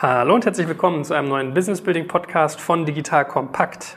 [0.00, 3.96] Hallo und herzlich willkommen zu einem neuen Business Building Podcast von Digital Kompakt.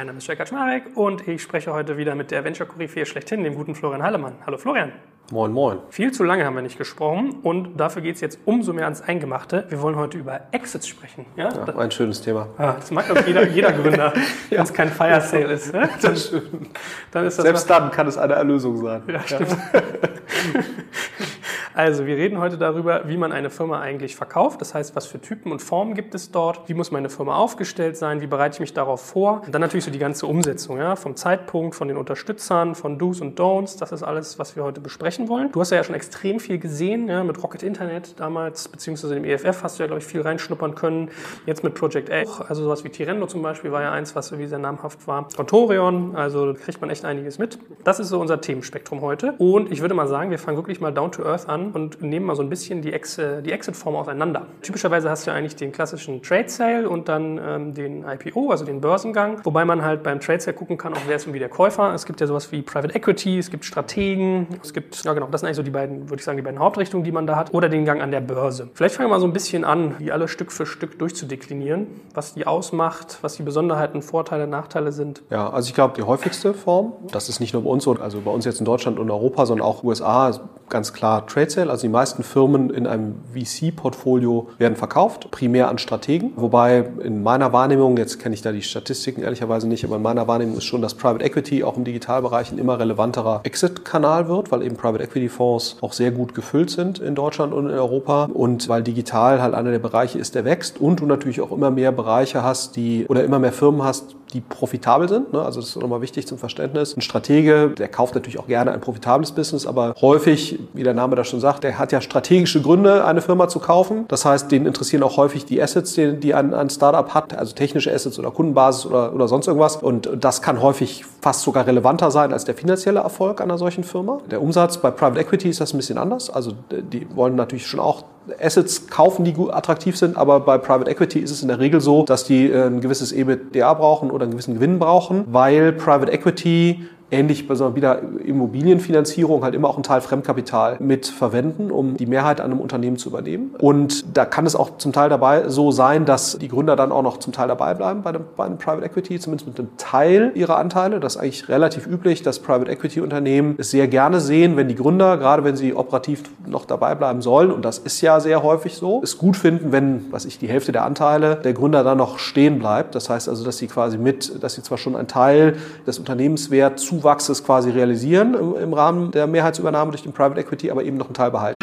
[0.00, 3.54] Mein Name ist Jörg Kaczmarek und ich spreche heute wieder mit der Venture-Koryphäe schlechthin, dem
[3.54, 4.32] guten Florian Hallemann.
[4.46, 4.92] Hallo Florian.
[5.30, 5.76] Moin, moin.
[5.90, 9.02] Viel zu lange haben wir nicht gesprochen und dafür geht es jetzt umso mehr ans
[9.02, 9.66] Eingemachte.
[9.68, 11.26] Wir wollen heute über Exits sprechen.
[11.36, 12.48] Ja, ja ein schönes Thema.
[12.56, 14.14] Ah, das mag doch jeder, jeder Gründer,
[14.48, 15.74] wenn es kein Fire Sale ist.
[15.74, 15.86] Ne?
[16.00, 16.70] Das stimmt.
[17.10, 19.02] Dann ist das Selbst dann kann es eine Erlösung sein.
[19.06, 19.54] Ja, stimmt.
[21.72, 24.60] Also, wir reden heute darüber, wie man eine Firma eigentlich verkauft.
[24.60, 26.68] Das heißt, was für Typen und Formen gibt es dort?
[26.68, 28.20] Wie muss meine Firma aufgestellt sein?
[28.20, 29.42] Wie bereite ich mich darauf vor?
[29.46, 33.20] Und dann natürlich so die ganze Umsetzung, ja, vom Zeitpunkt, von den Unterstützern, von Do's
[33.20, 33.78] und Don'ts.
[33.78, 35.52] Das ist alles, was wir heute besprechen wollen.
[35.52, 39.62] Du hast ja schon extrem viel gesehen, ja, mit Rocket Internet damals, beziehungsweise dem EFF
[39.62, 41.10] hast du ja, glaube ich, viel reinschnuppern können.
[41.46, 44.48] Jetzt mit Project A, also sowas wie Tirendo zum Beispiel war ja eins, was irgendwie
[44.48, 45.28] sehr namhaft war.
[45.36, 47.60] Contorion, also kriegt man echt einiges mit.
[47.84, 49.34] Das ist so unser Themenspektrum heute.
[49.38, 52.26] Und ich würde mal sagen, wir fangen wirklich mal down to earth an und nehmen
[52.26, 54.46] mal so ein bisschen die, Ex die Exit-Form auseinander.
[54.62, 58.80] Typischerweise hast du ja eigentlich den klassischen Trade-Sale und dann ähm, den IPO, also den
[58.80, 61.92] Börsengang, wobei man halt beim Trade-Sale gucken kann, auch wer ist irgendwie der Käufer.
[61.94, 65.40] Es gibt ja sowas wie Private Equity, es gibt Strategen, es gibt, ja genau, das
[65.40, 67.52] sind eigentlich so die beiden, würde ich sagen, die beiden Hauptrichtungen, die man da hat,
[67.52, 68.68] oder den Gang an der Börse.
[68.74, 72.34] Vielleicht fangen wir mal so ein bisschen an, die alle Stück für Stück durchzudeklinieren, was
[72.34, 75.22] die ausmacht, was die Besonderheiten, Vorteile, Nachteile sind.
[75.30, 78.20] Ja, also ich glaube, die häufigste Form, das ist nicht nur bei uns so, also
[78.20, 80.30] bei uns jetzt in Deutschland und Europa, sondern auch USA,
[80.68, 81.70] ganz klar Trade Sale.
[81.70, 86.32] Also die meisten Firmen in einem VC-Portfolio werden verkauft, primär an Strategen.
[86.36, 90.26] Wobei in meiner Wahrnehmung, jetzt kenne ich da die Statistiken ehrlicherweise nicht, aber in meiner
[90.28, 94.62] Wahrnehmung ist schon, dass Private Equity auch im Digitalbereich ein immer relevanterer Exit-Kanal wird, weil
[94.62, 98.82] eben Private Equity-Fonds auch sehr gut gefüllt sind in Deutschland und in Europa und weil
[98.82, 102.42] digital halt einer der Bereiche ist, der wächst und du natürlich auch immer mehr Bereiche
[102.42, 105.32] hast, die oder immer mehr Firmen hast, die profitabel sind.
[105.32, 105.42] Ne?
[105.42, 106.96] Also das ist nochmal wichtig zum Verständnis.
[106.96, 111.16] Ein Stratege, der kauft natürlich auch gerne ein profitables Business, aber häufig, wie der Name
[111.16, 114.04] das schon sagt, der hat ja strategische Gründe, eine Firma zu kaufen.
[114.08, 117.54] Das heißt, den interessieren auch häufig die Assets, die, die ein, ein Startup hat, also
[117.54, 119.76] technische Assets oder Kundenbasis oder, oder sonst irgendwas.
[119.76, 124.18] Und das kann häufig fast sogar relevanter sein als der finanzielle Erfolg einer solchen Firma.
[124.30, 126.30] Der Umsatz bei Private Equity ist das ein bisschen anders.
[126.30, 128.04] Also die wollen natürlich schon auch
[128.40, 132.04] Assets kaufen, die attraktiv sind, aber bei Private Equity ist es in der Regel so,
[132.04, 136.86] dass die äh, ein gewisses EBITDA brauchen oder einen gewissen Gewinn brauchen, weil Private Equity
[137.10, 142.06] ähnlich bei so wieder Immobilienfinanzierung halt immer auch einen Teil Fremdkapital mit verwenden, um die
[142.06, 143.54] Mehrheit an einem Unternehmen zu übernehmen.
[143.58, 147.02] Und da kann es auch zum Teil dabei so sein, dass die Gründer dann auch
[147.02, 150.32] noch zum Teil dabei bleiben bei einem, bei einem Private Equity, zumindest mit einem Teil
[150.34, 151.00] ihrer Anteile.
[151.00, 154.74] Das ist eigentlich relativ üblich, dass Private Equity Unternehmen es sehr gerne sehen, wenn die
[154.74, 158.74] Gründer, gerade wenn sie operativ noch dabei bleiben sollen, und das ist ja sehr häufig
[158.74, 162.18] so, es gut finden, wenn, was ich, die Hälfte der Anteile der Gründer dann noch
[162.18, 162.94] stehen bleibt.
[162.94, 165.56] Das heißt also, dass sie quasi mit, dass sie zwar schon einen Teil
[165.86, 170.84] des Unternehmenswerts zu Zuwachses quasi realisieren im Rahmen der Mehrheitsübernahme durch den Private Equity, aber
[170.84, 171.56] eben noch einen Teil behalten.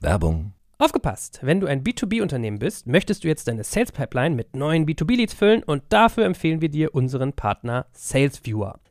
[0.00, 0.52] Werbung.
[0.78, 1.38] Aufgepasst!
[1.42, 5.62] Wenn du ein B2B-Unternehmen bist, möchtest du jetzt deine Sales Pipeline mit neuen B2B-Leads füllen
[5.62, 8.80] und dafür empfehlen wir dir unseren Partner SalesViewer.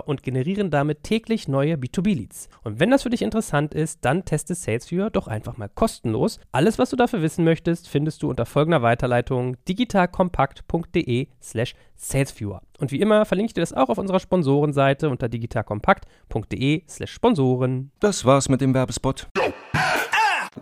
[0.00, 2.48] SalesViewer und generieren damit täglich neue B2B-Leads.
[2.64, 6.40] Und wenn das für dich interessant ist, dann teste SalesViewer doch einfach mal kostenlos.
[6.52, 12.62] Alles, was du dafür wissen möchtest, findest du unter folgender Weiterleitung digitalkompakt.de slash salesviewer.
[12.78, 17.90] Und wie immer verlinke ich dir das auch auf unserer Sponsorenseite unter digitalkompakt.de slash Sponsoren.
[18.00, 19.28] Das war's mit dem Werbespot.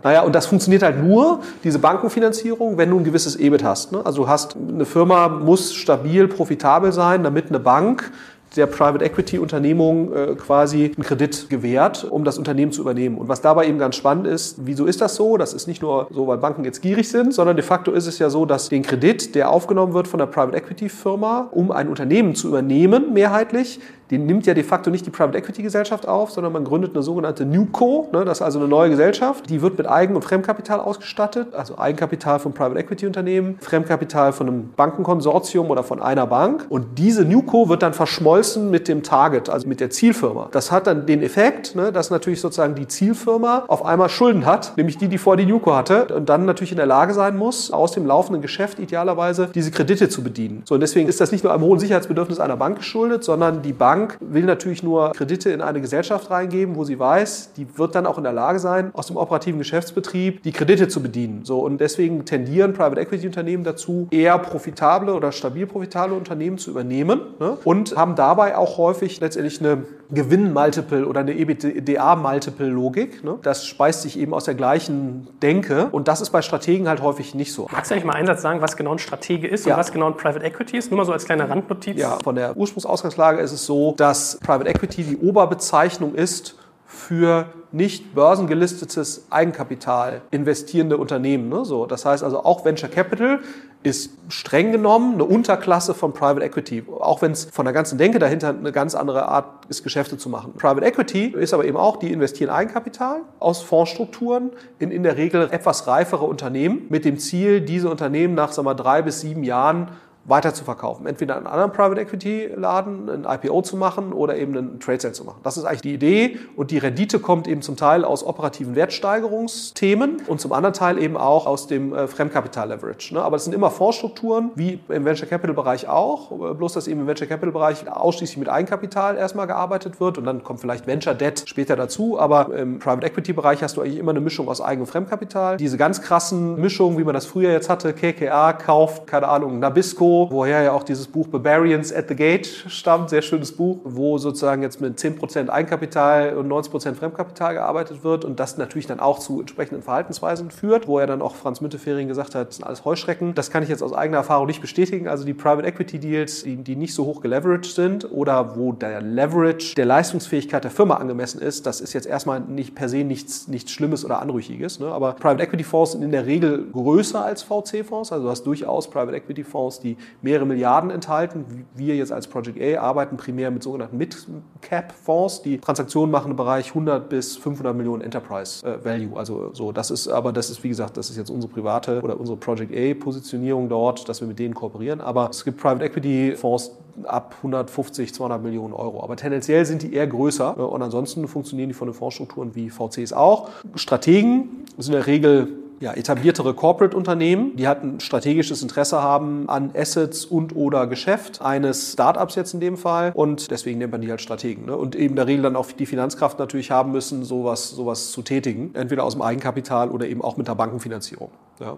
[0.03, 3.91] Naja, und das funktioniert halt nur, diese Bankenfinanzierung, wenn du ein gewisses EBIT hast.
[3.91, 4.05] Ne?
[4.05, 8.11] Also du hast, eine Firma muss stabil profitabel sein, damit eine Bank
[8.55, 13.17] der Private Equity Unternehmung äh, quasi einen Kredit gewährt, um das Unternehmen zu übernehmen.
[13.17, 15.37] Und was dabei eben ganz spannend ist, wieso ist das so?
[15.37, 18.19] Das ist nicht nur so, weil Banken jetzt gierig sind, sondern de facto ist es
[18.19, 21.89] ja so, dass den Kredit, der aufgenommen wird von der Private Equity Firma, um ein
[21.89, 23.79] Unternehmen zu übernehmen, mehrheitlich,
[24.11, 27.03] den nimmt ja de facto nicht die Private Equity Gesellschaft auf, sondern man gründet eine
[27.03, 30.79] sogenannte Newco, ne, das ist also eine neue Gesellschaft, die wird mit Eigen- und Fremdkapital
[30.79, 36.65] ausgestattet, also Eigenkapital von Private Equity Unternehmen, Fremdkapital von einem Bankenkonsortium oder von einer Bank
[36.69, 40.49] und diese Newco wird dann verschmolzen verschmolzen mit dem Target, also mit der Zielfirma.
[40.51, 44.73] Das hat dann den Effekt, ne, dass natürlich sozusagen die Zielfirma auf einmal Schulden hat,
[44.77, 47.71] nämlich die, die vor die Nuco hatte und dann natürlich in der Lage sein muss,
[47.71, 50.63] aus dem laufenden Geschäft idealerweise diese Kredite zu bedienen.
[50.65, 53.73] So, und deswegen ist das nicht nur einem hohen Sicherheitsbedürfnis einer Bank geschuldet, sondern die
[53.73, 58.05] Bank will natürlich nur Kredite in eine Gesellschaft reingeben, wo sie weiß, die wird dann
[58.05, 61.41] auch in der Lage sein, aus dem operativen Geschäftsbetrieb die Kredite zu bedienen.
[61.43, 66.71] So, und deswegen tendieren Private Equity Unternehmen dazu, eher profitable oder stabil profitable Unternehmen zu
[66.71, 67.57] übernehmen ne?
[67.63, 73.23] und haben dabei auch häufig letztendlich eine Gewinn-Multiple oder eine EBITDA-Multiple-Logik.
[73.23, 73.39] Ne?
[73.41, 77.33] Das speist sich eben aus der gleichen Denke und das ist bei Strategen halt häufig
[77.33, 77.67] nicht so.
[77.71, 79.73] Magst du eigentlich mal einen Satz sagen, was genau ein Stratege ist ja.
[79.73, 80.91] und was genau ein Private Equity ist?
[80.91, 81.97] Nur mal so als kleine Randnotiz.
[81.97, 86.55] Ja, von der Ursprungsausgangslage ist es so, dass Private Equity die Oberbezeichnung ist
[86.85, 91.49] für nicht börsengelistetes Eigenkapital investierende Unternehmen.
[91.49, 91.65] Ne?
[91.65, 93.39] So, das heißt also auch Venture Capital
[93.81, 98.19] ist streng genommen eine Unterklasse von Private Equity, auch wenn es von der ganzen Denke
[98.19, 100.53] dahinter eine ganz andere Art ist, Geschäfte zu machen.
[100.57, 105.47] Private Equity ist aber eben auch, die investieren Eigenkapital aus Fondsstrukturen in in der Regel
[105.51, 109.89] etwas reifere Unternehmen mit dem Ziel, diese Unternehmen nach sagen wir, drei bis sieben Jahren
[110.29, 111.05] weiter zu verkaufen.
[111.07, 115.13] Entweder einen anderen Private Equity Laden, ein IPO zu machen oder eben einen Trade Sale
[115.13, 115.39] zu machen.
[115.43, 120.21] Das ist eigentlich die Idee und die Rendite kommt eben zum Teil aus operativen Wertsteigerungsthemen
[120.27, 123.13] und zum anderen Teil eben auch aus dem äh, Fremdkapital Leverage.
[123.13, 123.21] Ne?
[123.21, 127.01] Aber es sind immer Fondsstrukturen, wie im Venture Capital Bereich auch, äh, bloß dass eben
[127.01, 131.15] im Venture Capital Bereich ausschließlich mit Eigenkapital erstmal gearbeitet wird und dann kommt vielleicht Venture
[131.15, 134.61] Debt später dazu, aber im Private Equity Bereich hast du eigentlich immer eine Mischung aus
[134.61, 135.57] Eigen- und Fremdkapital.
[135.57, 140.18] Diese ganz krassen Mischungen, wie man das früher jetzt hatte, KKA kauft, keine Ahnung, Nabisco
[140.29, 144.61] woher ja auch dieses Buch Barbarians at the Gate stammt, sehr schönes Buch, wo sozusagen
[144.61, 149.39] jetzt mit 10% Eigenkapital und 90% Fremdkapital gearbeitet wird und das natürlich dann auch zu
[149.39, 153.33] entsprechenden Verhaltensweisen führt, wo er dann auch Franz Müntefering gesagt hat, das sind alles Heuschrecken.
[153.35, 155.07] Das kann ich jetzt aus eigener Erfahrung nicht bestätigen.
[155.07, 159.01] Also die Private Equity Deals, die, die nicht so hoch geleveraged sind oder wo der
[159.01, 163.47] Leverage der Leistungsfähigkeit der Firma angemessen ist, das ist jetzt erstmal nicht per se nichts,
[163.47, 164.79] nichts Schlimmes oder Anrüchiges.
[164.79, 164.87] Ne?
[164.87, 168.11] Aber Private Equity Fonds sind in der Regel größer als VC-Fonds.
[168.11, 171.65] Also du hast durchaus Private Equity Fonds, die mehrere Milliarden enthalten.
[171.75, 176.69] Wir jetzt als Project A arbeiten primär mit sogenannten Mid-Cap-Fonds, die Transaktionen machen im Bereich
[176.69, 179.17] 100 bis 500 Millionen Enterprise äh, Value.
[179.17, 182.19] Also so, das ist, aber das ist wie gesagt, das ist jetzt unsere private oder
[182.19, 185.01] unsere Project A-Positionierung dort, dass wir mit denen kooperieren.
[185.01, 186.71] Aber es gibt Private Equity Fonds
[187.05, 189.03] ab 150, 200 Millionen Euro.
[189.03, 192.69] Aber tendenziell sind die eher größer äh, und ansonsten funktionieren die von den Fondsstrukturen wie
[192.69, 193.49] VCs auch.
[193.75, 195.47] Strategen sind in der Regel
[195.79, 201.93] ja, etabliertere Corporate-Unternehmen, die halt ein strategisches Interesse haben an Assets und oder Geschäft eines
[201.93, 204.65] Startups jetzt in dem Fall und deswegen nennt man die halt Strategen.
[204.65, 204.75] Ne?
[204.75, 208.71] Und eben der Regel dann auch die Finanzkraft natürlich haben müssen, sowas, sowas zu tätigen,
[208.73, 211.29] entweder aus dem Eigenkapital oder eben auch mit der Bankenfinanzierung.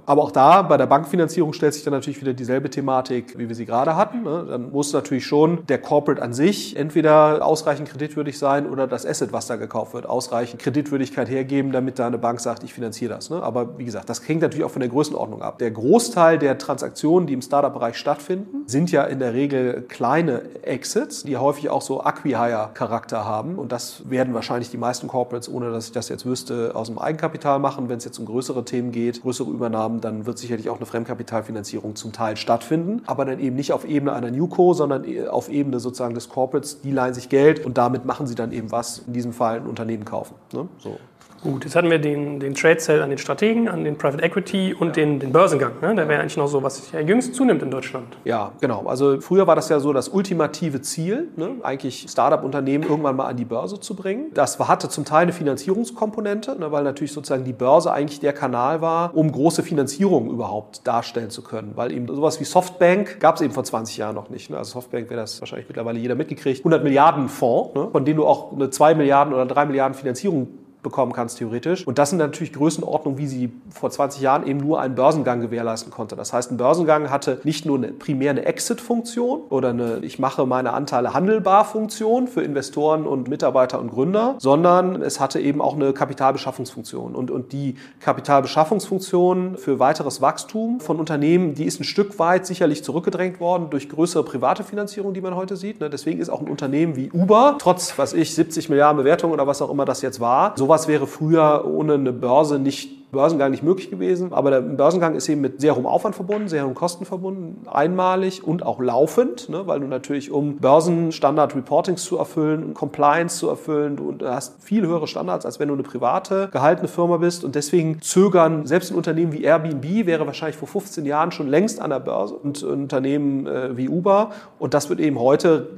[0.05, 3.55] Aber auch da, bei der Bankenfinanzierung stellt sich dann natürlich wieder dieselbe Thematik, wie wir
[3.55, 4.23] sie gerade hatten.
[4.23, 4.45] Ne?
[4.49, 9.33] Dann muss natürlich schon der Corporate an sich entweder ausreichend kreditwürdig sein oder das Asset,
[9.33, 13.29] was da gekauft wird, ausreichend Kreditwürdigkeit hergeben, damit da eine Bank sagt, ich finanziere das.
[13.31, 13.41] Ne?
[13.41, 15.57] Aber wie gesagt, das hängt natürlich auch von der Größenordnung ab.
[15.57, 21.23] Der Großteil der Transaktionen, die im Startup-Bereich stattfinden, sind ja in der Regel kleine Exits,
[21.23, 23.57] die häufig auch so Acquihire-Charakter haben.
[23.57, 26.99] Und das werden wahrscheinlich die meisten Corporates, ohne dass ich das jetzt wüsste, aus dem
[26.99, 27.89] Eigenkapital machen.
[27.89, 31.95] Wenn es jetzt um größere Themen geht, größere Übernahmen, dann wird sicherlich auch eine Fremdkapitalfinanzierung
[31.95, 33.01] zum Teil stattfinden.
[33.05, 36.81] Aber dann eben nicht auf Ebene einer Newco, sondern auf Ebene sozusagen des Corporates.
[36.81, 39.67] Die leihen sich Geld und damit machen sie dann eben was, in diesem Fall ein
[39.67, 40.35] Unternehmen kaufen.
[40.53, 40.67] Ne?
[40.77, 40.97] So.
[41.43, 44.75] Gut, jetzt hatten wir den, den Trade Sale an den Strategen, an den Private Equity
[44.75, 44.93] und ja.
[44.93, 45.71] den, den Börsengang.
[45.81, 45.95] Ne?
[45.95, 48.15] Der wäre eigentlich noch so, was sich ja jüngst zunimmt in Deutschland.
[48.25, 48.85] Ja, genau.
[48.85, 51.55] Also früher war das ja so das ultimative Ziel, ne?
[51.63, 54.27] eigentlich Startup-Unternehmen irgendwann mal an die Börse zu bringen.
[54.35, 56.71] Das hatte zum Teil eine Finanzierungskomponente, ne?
[56.71, 61.41] weil natürlich sozusagen die Börse eigentlich der Kanal war, um große Finanzierungen überhaupt darstellen zu
[61.41, 61.71] können.
[61.73, 64.51] Weil eben sowas wie Softbank gab es eben vor 20 Jahren noch nicht.
[64.51, 64.57] Ne?
[64.59, 66.59] Also Softbank wäre das wahrscheinlich mittlerweile jeder mitgekriegt.
[66.59, 67.87] 100 Milliarden Fonds, ne?
[67.91, 71.85] von denen du auch eine 2 Milliarden oder 3 Milliarden Finanzierung bekommen kannst, theoretisch.
[71.85, 75.91] Und das sind natürlich Größenordnungen, wie sie vor 20 Jahren eben nur einen Börsengang gewährleisten
[75.91, 76.15] konnte.
[76.15, 80.45] Das heißt, ein Börsengang hatte nicht nur eine, primär eine Exit-Funktion oder eine Ich mache
[80.45, 85.93] meine Anteile handelbar-Funktion für Investoren und Mitarbeiter und Gründer, sondern es hatte eben auch eine
[85.93, 87.15] Kapitalbeschaffungsfunktion.
[87.15, 92.83] Und, und die Kapitalbeschaffungsfunktion für weiteres Wachstum von Unternehmen, die ist ein Stück weit sicherlich
[92.83, 95.79] zurückgedrängt worden durch größere private Finanzierung, die man heute sieht.
[95.79, 95.89] Ne?
[95.89, 99.61] Deswegen ist auch ein Unternehmen wie Uber, trotz, was ich, 70 Milliarden Bewertungen oder was
[99.61, 103.63] auch immer das jetzt war, so sowas wäre früher ohne eine Börse nicht Börsengang nicht
[103.63, 104.33] möglich gewesen.
[104.33, 108.43] Aber der Börsengang ist eben mit sehr hohem Aufwand verbunden, sehr hohen Kosten verbunden, einmalig
[108.43, 114.17] und auch laufend, ne, weil du natürlich, um Börsenstandard-Reportings zu erfüllen, Compliance zu erfüllen, du
[114.25, 117.43] hast viel höhere Standards, als wenn du eine private gehaltene Firma bist.
[117.43, 121.81] Und deswegen zögern selbst ein Unternehmen wie Airbnb wäre wahrscheinlich vor 15 Jahren schon längst
[121.81, 124.31] an der Börse und Unternehmen äh, wie Uber.
[124.59, 125.69] Und das wird eben heute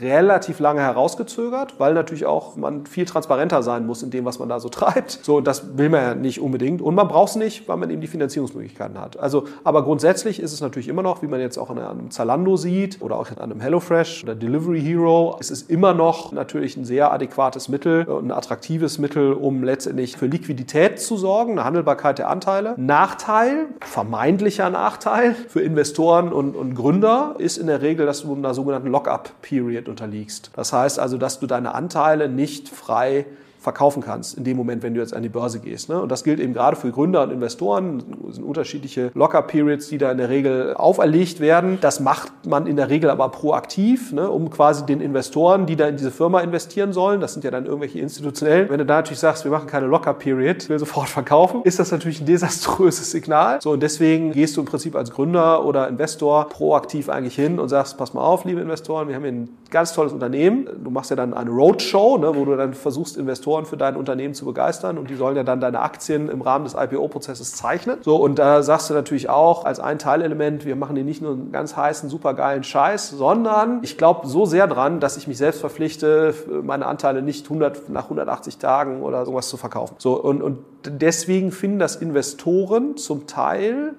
[0.00, 4.48] relativ lange herausgezögert, weil natürlich auch man viel transparenter sein muss in dem, was man
[4.48, 5.20] da so treibt.
[5.22, 6.79] So, das will man ja nicht unbedingt.
[6.80, 9.18] Und man braucht es nicht, weil man eben die Finanzierungsmöglichkeiten hat.
[9.18, 12.56] Also, aber grundsätzlich ist es natürlich immer noch, wie man jetzt auch an einem Zalando
[12.56, 16.84] sieht oder auch an einem HelloFresh oder Delivery Hero, es ist immer noch natürlich ein
[16.84, 22.18] sehr adäquates Mittel und ein attraktives Mittel, um letztendlich für Liquidität zu sorgen, eine Handelbarkeit
[22.18, 22.74] der Anteile.
[22.76, 28.54] Nachteil, vermeintlicher Nachteil für Investoren und, und Gründer ist in der Regel, dass du einer
[28.54, 30.50] sogenannten Lock-up-Period unterliegst.
[30.54, 33.26] Das heißt also, dass du deine Anteile nicht frei
[33.60, 35.90] verkaufen kannst in dem Moment, wenn du jetzt an die Börse gehst.
[35.90, 36.00] Ne?
[36.00, 38.02] Und das gilt eben gerade für Gründer und Investoren.
[38.28, 41.78] Es sind unterschiedliche Locker-Periods, die da in der Regel auferlegt werden.
[41.82, 44.30] Das macht man in der Regel aber proaktiv, ne?
[44.30, 47.66] um quasi den Investoren, die da in diese Firma investieren sollen, das sind ja dann
[47.66, 51.78] irgendwelche institutionellen, wenn du da natürlich sagst, wir machen keine Locker-Period, will sofort verkaufen, ist
[51.78, 53.60] das natürlich ein desaströses Signal.
[53.60, 57.68] So, und deswegen gehst du im Prinzip als Gründer oder Investor proaktiv eigentlich hin und
[57.68, 60.66] sagst, pass mal auf, liebe Investoren, wir haben hier ein ganz tolles Unternehmen.
[60.82, 62.34] Du machst ja dann eine Roadshow, ne?
[62.34, 65.42] wo du dann versuchst, Investoren Investoren für dein Unternehmen zu begeistern und die sollen ja
[65.42, 67.98] dann deine Aktien im Rahmen des IPO-Prozesses zeichnen.
[68.02, 71.32] So, und da sagst du natürlich auch als ein Teilelement, wir machen hier nicht nur
[71.32, 75.60] einen ganz heißen, supergeilen Scheiß, sondern ich glaube so sehr dran, dass ich mich selbst
[75.60, 79.96] verpflichte, meine Anteile nicht 100, nach 180 Tagen oder sowas zu verkaufen.
[79.98, 83.94] So, und, und deswegen finden das Investoren zum Teil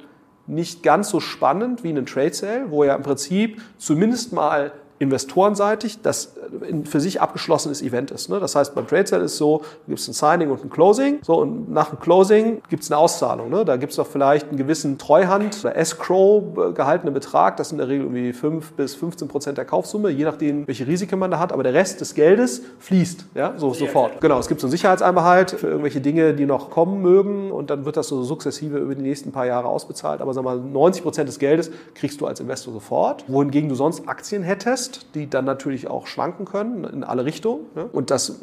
[0.48, 6.04] nicht ganz so spannend wie einen Trade Sale, wo ja im Prinzip zumindest mal investorenseitig
[6.04, 6.36] das
[6.84, 8.30] für sich abgeschlossenes Event ist.
[8.30, 8.40] Ne?
[8.40, 11.20] Das heißt, beim Trade Sale ist so, du gibst ein Signing und ein Closing.
[11.24, 13.50] So, und nach dem Closing gibt es eine Auszahlung.
[13.50, 13.66] Ne?
[13.66, 16.44] Da gibt es doch vielleicht einen gewissen Treuhand- oder Escrow
[16.76, 17.58] gehaltenen Betrag.
[17.58, 20.86] Das sind in der Regel irgendwie 5 bis 15 Prozent der Kaufsumme, je nachdem, welche
[20.86, 21.52] Risiken man da hat.
[21.52, 24.22] Aber der Rest des Geldes fließt, ja, so sofort.
[24.22, 27.52] Genau, es gibt so einen Sicherheitseinbehalt für irgendwelche Dinge, die noch kommen mögen.
[27.52, 30.22] Und dann wird das so sukzessive über die nächsten paar Jahre ausbezahlt.
[30.22, 33.26] Aber sag mal, 90 Prozent des Geldes kriegst du als Investor sofort.
[33.28, 37.66] Wohingegen du sonst Aktien hättest, die dann natürlich auch schwanken können in alle Richtungen.
[37.76, 37.86] Ne?
[37.92, 38.40] Und das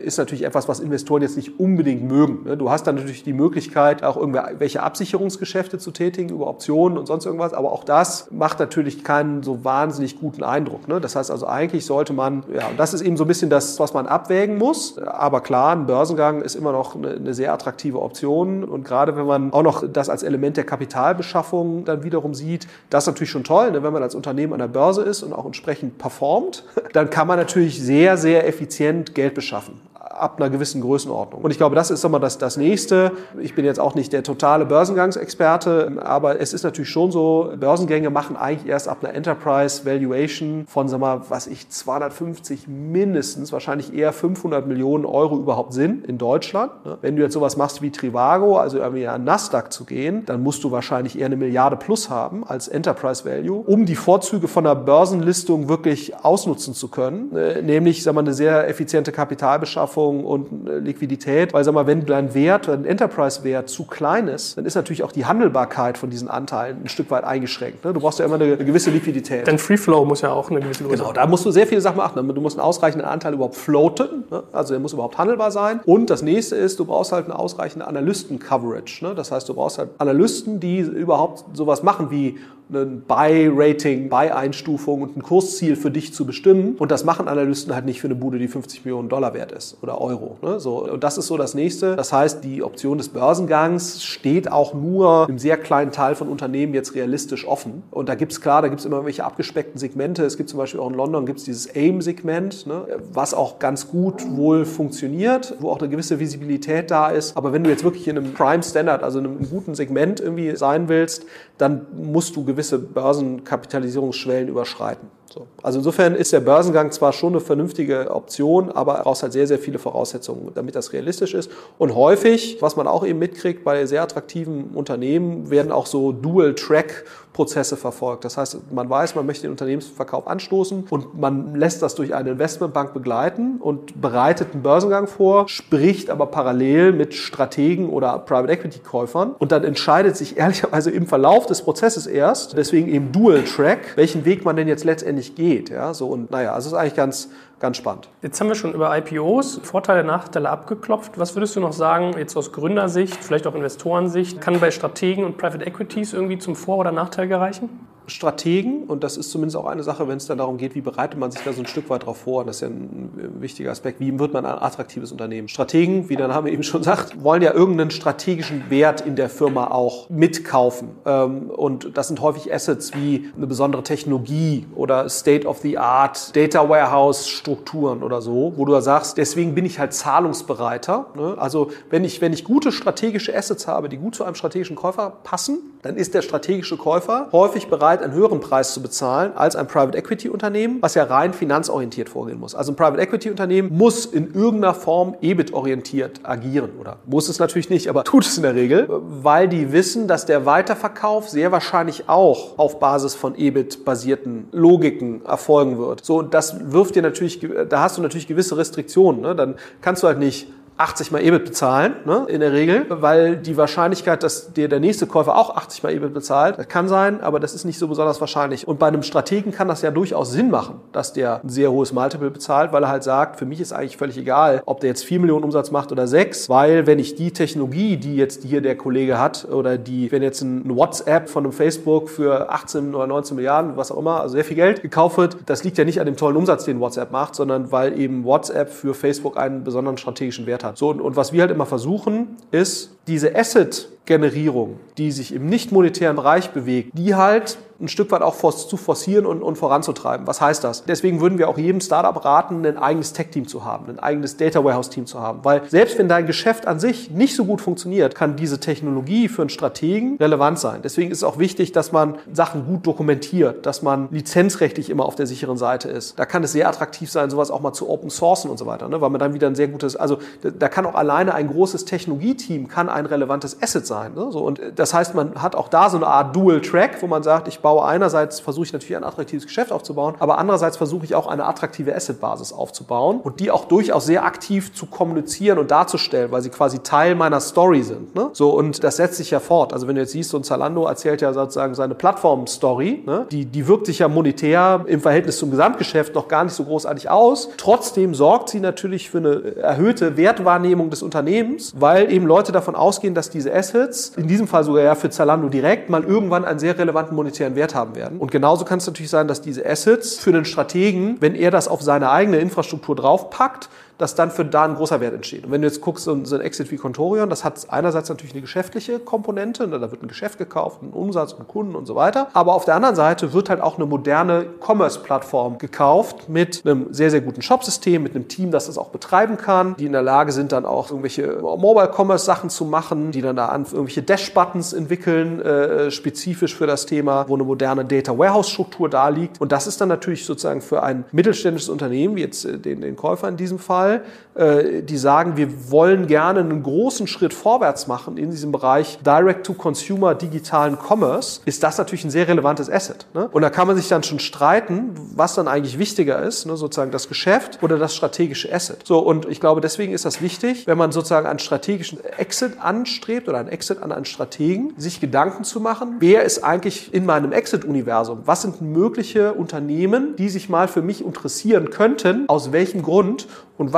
[0.00, 2.44] ist natürlich etwas, was Investoren jetzt nicht unbedingt mögen.
[2.44, 2.56] Ne?
[2.56, 7.26] Du hast dann natürlich die Möglichkeit, auch irgendwelche Absicherungsgeschäfte zu tätigen über Optionen und sonst
[7.26, 10.88] irgendwas, aber auch das macht natürlich keinen so wahnsinnig guten Eindruck.
[10.88, 11.00] Ne?
[11.00, 13.78] Das heißt also, eigentlich sollte man, ja, und das ist eben so ein bisschen das,
[13.80, 14.98] was man abwägen muss.
[14.98, 18.64] Aber klar, ein Börsengang ist immer noch eine, sehr attraktive Option.
[18.64, 23.04] Und gerade wenn man auch noch das als Element der Kapitalbeschaffung dann wiederum sieht, das
[23.04, 23.82] ist natürlich schon toll, ne?
[23.82, 27.38] wenn man als Unternehmen an der Börse ist und auch entsprechend performt, dann kann man
[27.38, 31.42] natürlich sehr, sehr effizient Geld beschaffen ab einer gewissen Größenordnung.
[31.42, 33.12] Und ich glaube, das ist immer das, das Nächste.
[33.40, 38.10] Ich bin jetzt auch nicht der totale Börsengangsexperte, aber es ist natürlich schon so, Börsengänge
[38.10, 43.94] machen eigentlich erst ab einer Enterprise Valuation von, sag mal, was ich, 250 mindestens, wahrscheinlich
[43.94, 46.72] eher 500 Millionen Euro überhaupt Sinn in Deutschland.
[47.02, 50.64] Wenn du jetzt sowas machst wie Trivago, also irgendwie an Nasdaq zu gehen, dann musst
[50.64, 54.74] du wahrscheinlich eher eine Milliarde plus haben als Enterprise Value, um die Vorzüge von einer
[54.74, 60.68] Börsenlistung wirklich ausnutzen zu können, äh, nämlich, sag mal, eine sehr effiziente Kapitalbeschaffung, Wertschöpfung und
[60.68, 61.52] äh, Liquidität.
[61.52, 65.12] Weil sag mal, wenn dein Wert, ein Enterprise-Wert zu klein ist, dann ist natürlich auch
[65.12, 67.84] die Handelbarkeit von diesen Anteilen ein Stück weit eingeschränkt.
[67.84, 67.92] Ne?
[67.92, 69.46] Du brauchst ja immer eine, gewisse Liquidität.
[69.46, 71.80] Denn Free Flow muss ja auch eine gewisse Größe Genau, da musst du sehr viele
[71.80, 72.26] Sachen beachten.
[72.28, 74.42] Du musst einen ausreichenden Anteil überhaupt floaten, ne?
[74.52, 75.80] also der muss überhaupt handelbar sein.
[75.84, 79.04] Und das nächste ist, du brauchst halt eine ausreichende Analysten-Coverage.
[79.04, 79.14] Ne?
[79.14, 82.38] Das heißt, du brauchst halt Analysten, die überhaupt sowas machen wie
[82.70, 86.76] ein Buy-Rating, Buy-Einstufung und ein Kursziel für dich zu bestimmen.
[86.78, 89.78] Und das machen Analysten halt nicht für eine Bude, die 50 Millionen Dollar wert ist
[89.82, 90.36] oder Euro.
[90.42, 90.60] Ne?
[90.60, 91.96] So, und das ist so das Nächste.
[91.96, 96.74] Das heißt, die Option des Börsengangs steht auch nur einem sehr kleinen Teil von Unternehmen
[96.74, 97.82] jetzt realistisch offen.
[97.90, 100.24] Und da gibt es klar, da gibt es immer welche abgespeckten Segmente.
[100.24, 102.84] Es gibt zum Beispiel auch in London gibt's dieses AIM-Segment, ne?
[103.12, 107.36] was auch ganz gut wohl funktioniert, wo auch eine gewisse Visibilität da ist.
[107.36, 110.54] Aber wenn du jetzt wirklich in einem Prime Standard, also in einem guten Segment irgendwie
[110.56, 111.24] sein willst,
[111.56, 115.08] dann musst du gewisse Börsenkapitalisierungsschwellen überschreiten.
[115.32, 115.46] So.
[115.62, 119.46] Also insofern ist der Börsengang zwar schon eine vernünftige Option, aber er braucht halt sehr,
[119.46, 121.50] sehr viele Voraussetzungen, damit das realistisch ist.
[121.76, 127.04] Und häufig, was man auch eben mitkriegt bei sehr attraktiven Unternehmen, werden auch so Dual-Track
[127.38, 128.24] Prozesse verfolgt.
[128.24, 132.30] Das heißt, man weiß, man möchte den Unternehmensverkauf anstoßen und man lässt das durch eine
[132.30, 138.80] Investmentbank begleiten und bereitet einen Börsengang vor, spricht aber parallel mit Strategen oder Private Equity
[138.80, 143.92] Käufern und dann entscheidet sich ehrlicherweise im Verlauf des Prozesses erst, deswegen eben Dual Track,
[143.94, 145.70] welchen Weg man denn jetzt letztendlich geht.
[145.70, 147.28] Ja, so und naja, also es ist eigentlich ganz,
[147.60, 148.08] ganz spannend.
[148.22, 151.18] Jetzt haben wir schon über IPOs, Vorteile, Nachteile abgeklopft.
[151.18, 155.38] Was würdest du noch sagen, jetzt aus Gründersicht, vielleicht auch Investorensicht, kann bei Strategen und
[155.38, 157.68] Private Equities irgendwie zum Vor- oder Nachteil gereichen?
[158.08, 161.18] Strategen, und das ist zumindest auch eine Sache, wenn es dann darum geht, wie bereitet
[161.18, 163.10] man sich da so ein Stück weit drauf vor, das ist ja ein
[163.40, 165.48] wichtiger Aspekt, wie wird man ein attraktives Unternehmen?
[165.48, 169.70] Strategen, wie der Name eben schon sagt, wollen ja irgendeinen strategischen Wert in der Firma
[169.70, 170.90] auch mitkaufen.
[171.04, 178.22] Ähm, und das sind häufig Assets wie eine besondere Technologie oder State-of-the-Art Data Warehouse-Strukturen oder
[178.22, 181.06] so, wo du sagst, deswegen bin ich halt zahlungsbereiter.
[181.16, 181.36] Ne?
[181.38, 185.18] Also wenn ich, wenn ich gute strategische Assets habe, die gut zu einem strategischen Käufer
[185.24, 189.66] passen, dann ist der strategische Käufer häufig bereit, einen höheren Preis zu bezahlen als ein
[189.66, 192.54] Private Equity Unternehmen, was ja rein finanzorientiert vorgehen muss.
[192.54, 197.70] Also ein Private Equity Unternehmen muss in irgendeiner Form EBIT-orientiert agieren oder muss es natürlich
[197.70, 202.08] nicht, aber tut es in der Regel, weil die wissen, dass der Weiterverkauf sehr wahrscheinlich
[202.08, 206.04] auch auf Basis von EBIT-basierten Logiken erfolgen wird.
[206.04, 209.20] So, und das wirft dir natürlich, da hast du natürlich gewisse Restriktionen.
[209.20, 209.34] Ne?
[209.34, 213.56] Dann kannst du halt nicht 80 mal EBIT bezahlen, ne, in der Regel, weil die
[213.56, 217.40] Wahrscheinlichkeit, dass dir der nächste Käufer auch 80 mal EBIT bezahlt, das kann sein, aber
[217.40, 218.68] das ist nicht so besonders wahrscheinlich.
[218.68, 221.92] Und bei einem Strategen kann das ja durchaus Sinn machen, dass der ein sehr hohes
[221.92, 225.04] Multiple bezahlt, weil er halt sagt, für mich ist eigentlich völlig egal, ob der jetzt
[225.04, 228.76] 4 Millionen Umsatz macht oder 6, weil wenn ich die Technologie, die jetzt hier der
[228.76, 233.34] Kollege hat, oder die, wenn jetzt ein WhatsApp von einem Facebook für 18 oder 19
[233.34, 236.06] Milliarden, was auch immer, also sehr viel Geld gekauft wird, das liegt ja nicht an
[236.06, 240.46] dem tollen Umsatz, den WhatsApp macht, sondern weil eben WhatsApp für Facebook einen besonderen strategischen
[240.46, 240.78] Wert hat hat.
[240.78, 245.72] So, und, und was wir halt immer versuchen, ist diese Asset-Generierung, die sich im nicht
[245.72, 250.26] monetären Bereich bewegt, die halt ein Stück weit auch zu forcieren und, und voranzutreiben.
[250.26, 250.84] Was heißt das?
[250.84, 254.64] Deswegen würden wir auch jedem Startup raten, ein eigenes Tech-Team zu haben, ein eigenes Data
[254.64, 255.40] Warehouse-Team zu haben.
[255.44, 259.42] Weil selbst wenn dein Geschäft an sich nicht so gut funktioniert, kann diese Technologie für
[259.42, 260.80] einen Strategen relevant sein.
[260.82, 265.14] Deswegen ist es auch wichtig, dass man Sachen gut dokumentiert, dass man lizenzrechtlich immer auf
[265.14, 266.18] der sicheren Seite ist.
[266.18, 268.88] Da kann es sehr attraktiv sein, sowas auch mal zu open sourcen und so weiter,
[268.88, 269.00] ne?
[269.00, 272.66] weil man dann wieder ein sehr gutes, also da kann auch alleine ein großes Technologieteam
[272.66, 274.14] kann ein relevantes Asset sein.
[274.14, 274.28] Ne?
[274.30, 277.22] So, und das heißt, man hat auch da so eine Art Dual Track, wo man
[277.22, 281.14] sagt, ich baue einerseits, versuche ich natürlich ein attraktives Geschäft aufzubauen, aber andererseits versuche ich
[281.14, 286.30] auch eine attraktive Assetbasis aufzubauen und die auch durchaus sehr aktiv zu kommunizieren und darzustellen,
[286.30, 288.14] weil sie quasi Teil meiner Story sind.
[288.14, 288.30] Ne?
[288.32, 289.72] So, und das setzt sich ja fort.
[289.72, 293.26] Also wenn du jetzt siehst, so ein Zalando erzählt ja sozusagen seine Plattform-Story, ne?
[293.30, 297.10] die, die wirkt sich ja monetär im Verhältnis zum Gesamtgeschäft noch gar nicht so großartig
[297.10, 297.50] aus.
[297.56, 302.87] Trotzdem sorgt sie natürlich für eine erhöhte Wertwahrnehmung des Unternehmens, weil eben Leute davon ausgehen,
[303.14, 306.78] dass diese Assets, in diesem Fall sogar ja für Zalando direkt, mal irgendwann einen sehr
[306.78, 308.18] relevanten monetären Wert haben werden.
[308.18, 311.68] Und genauso kann es natürlich sein, dass diese Assets für den Strategen, wenn er das
[311.68, 313.68] auf seine eigene Infrastruktur draufpackt,
[313.98, 315.44] dass dann für da ein großer Wert entsteht.
[315.44, 318.40] Und wenn du jetzt guckst, so ein Exit wie Contorion, das hat einerseits natürlich eine
[318.40, 322.28] geschäftliche Komponente, ne, da wird ein Geschäft gekauft, ein Umsatz und Kunden und so weiter.
[322.32, 327.10] Aber auf der anderen Seite wird halt auch eine moderne Commerce-Plattform gekauft mit einem sehr,
[327.10, 330.32] sehr guten Shopsystem, mit einem Team, das das auch betreiben kann, die in der Lage
[330.32, 335.90] sind, dann auch irgendwelche Mobile-Commerce-Sachen zu machen, die dann da an irgendwelche Dash-Buttons entwickeln, äh,
[335.90, 339.40] spezifisch für das Thema, wo eine moderne Data Warehouse-Struktur da liegt.
[339.40, 342.96] Und das ist dann natürlich sozusagen für ein mittelständisches Unternehmen, wie jetzt äh, den, den
[342.96, 344.02] Käufer in diesem Fall, Fall,
[344.34, 350.14] äh, die sagen, wir wollen gerne einen großen Schritt vorwärts machen in diesem Bereich Direct-to-Consumer
[350.14, 353.06] digitalen Commerce, ist das natürlich ein sehr relevantes Asset.
[353.14, 353.28] Ne?
[353.32, 356.56] Und da kann man sich dann schon streiten, was dann eigentlich wichtiger ist, ne?
[356.56, 358.78] sozusagen das Geschäft oder das strategische Asset.
[358.84, 363.28] So, und ich glaube, deswegen ist das wichtig, wenn man sozusagen einen strategischen Exit anstrebt
[363.28, 367.32] oder einen Exit an einen Strategen, sich Gedanken zu machen, wer ist eigentlich in meinem
[367.32, 368.22] Exit-Universum?
[368.24, 372.28] Was sind mögliche Unternehmen, die sich mal für mich interessieren könnten?
[372.28, 373.26] Aus welchem Grund?
[373.58, 373.77] Und was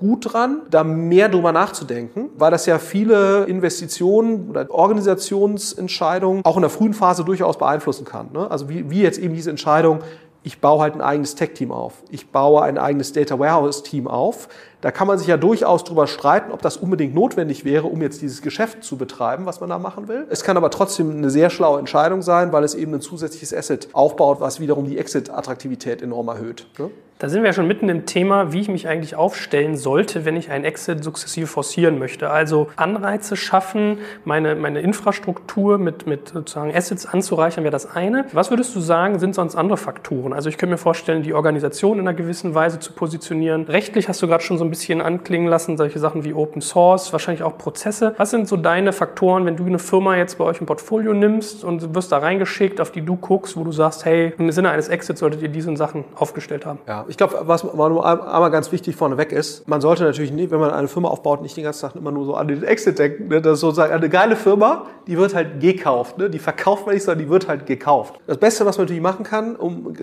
[0.00, 6.62] gut dran, da mehr drüber nachzudenken, weil das ja viele Investitionen oder Organisationsentscheidungen auch in
[6.62, 8.30] der frühen Phase durchaus beeinflussen kann.
[8.32, 8.50] Ne?
[8.50, 10.00] Also wie, wie jetzt eben diese Entscheidung,
[10.42, 14.48] ich baue halt ein eigenes Tech-Team auf, ich baue ein eigenes Data Warehouse-Team auf.
[14.80, 18.22] Da kann man sich ja durchaus drüber streiten, ob das unbedingt notwendig wäre, um jetzt
[18.22, 20.26] dieses Geschäft zu betreiben, was man da machen will.
[20.30, 23.88] Es kann aber trotzdem eine sehr schlaue Entscheidung sein, weil es eben ein zusätzliches Asset
[23.92, 26.66] aufbaut, was wiederum die Exit-Attraktivität enorm erhöht.
[26.78, 26.90] Ne?
[27.20, 30.36] Da sind wir ja schon mitten im Thema, wie ich mich eigentlich aufstellen sollte, wenn
[30.36, 32.30] ich einen Exit sukzessive forcieren möchte.
[32.30, 38.24] Also Anreize schaffen, meine, meine Infrastruktur mit, mit sozusagen Assets anzureichern, wäre das eine.
[38.32, 40.32] Was würdest du sagen, sind sonst andere Faktoren?
[40.32, 43.64] Also ich könnte mir vorstellen, die Organisation in einer gewissen Weise zu positionieren.
[43.64, 47.12] Rechtlich hast du gerade schon so ein bisschen anklingen lassen, solche Sachen wie Open Source,
[47.12, 48.14] wahrscheinlich auch Prozesse.
[48.16, 51.64] Was sind so deine Faktoren, wenn du eine Firma jetzt bei euch im Portfolio nimmst
[51.64, 54.88] und wirst da reingeschickt, auf die du guckst, wo du sagst, hey, im Sinne eines
[54.88, 56.78] Exits solltet ihr diese Sachen aufgestellt haben?
[56.86, 60.70] Ja, ich glaube, was einmal ganz wichtig vorneweg ist, man sollte natürlich nicht, wenn man
[60.70, 63.28] eine Firma aufbaut, nicht den ganzen Tag immer nur so an den Exit denken.
[63.28, 63.40] Ne?
[63.40, 66.18] Das ist sozusagen eine geile Firma, die wird halt gekauft.
[66.18, 66.30] Ne?
[66.30, 68.20] Die verkauft man nicht, sondern die wird halt gekauft.
[68.26, 69.94] Das Beste, was man natürlich machen kann, um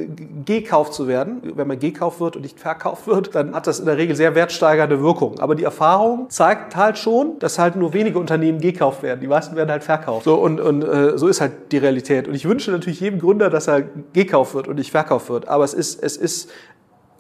[0.46, 3.86] gekauft zu werden, wenn man gekauft wird und nicht verkauft wird, dann hat das in
[3.86, 5.40] der Regel sehr wertsteigernde Wirkung.
[5.40, 9.20] Aber die Erfahrung zeigt halt schon, dass halt nur wenige Unternehmen gekauft werden.
[9.22, 10.26] Die meisten werden halt verkauft.
[10.26, 12.28] So, und und äh, so ist halt die Realität.
[12.28, 15.48] Und ich wünsche natürlich jedem Gründer, dass er gekauft wird und nicht verkauft wird.
[15.48, 16.50] Aber es ist, es ist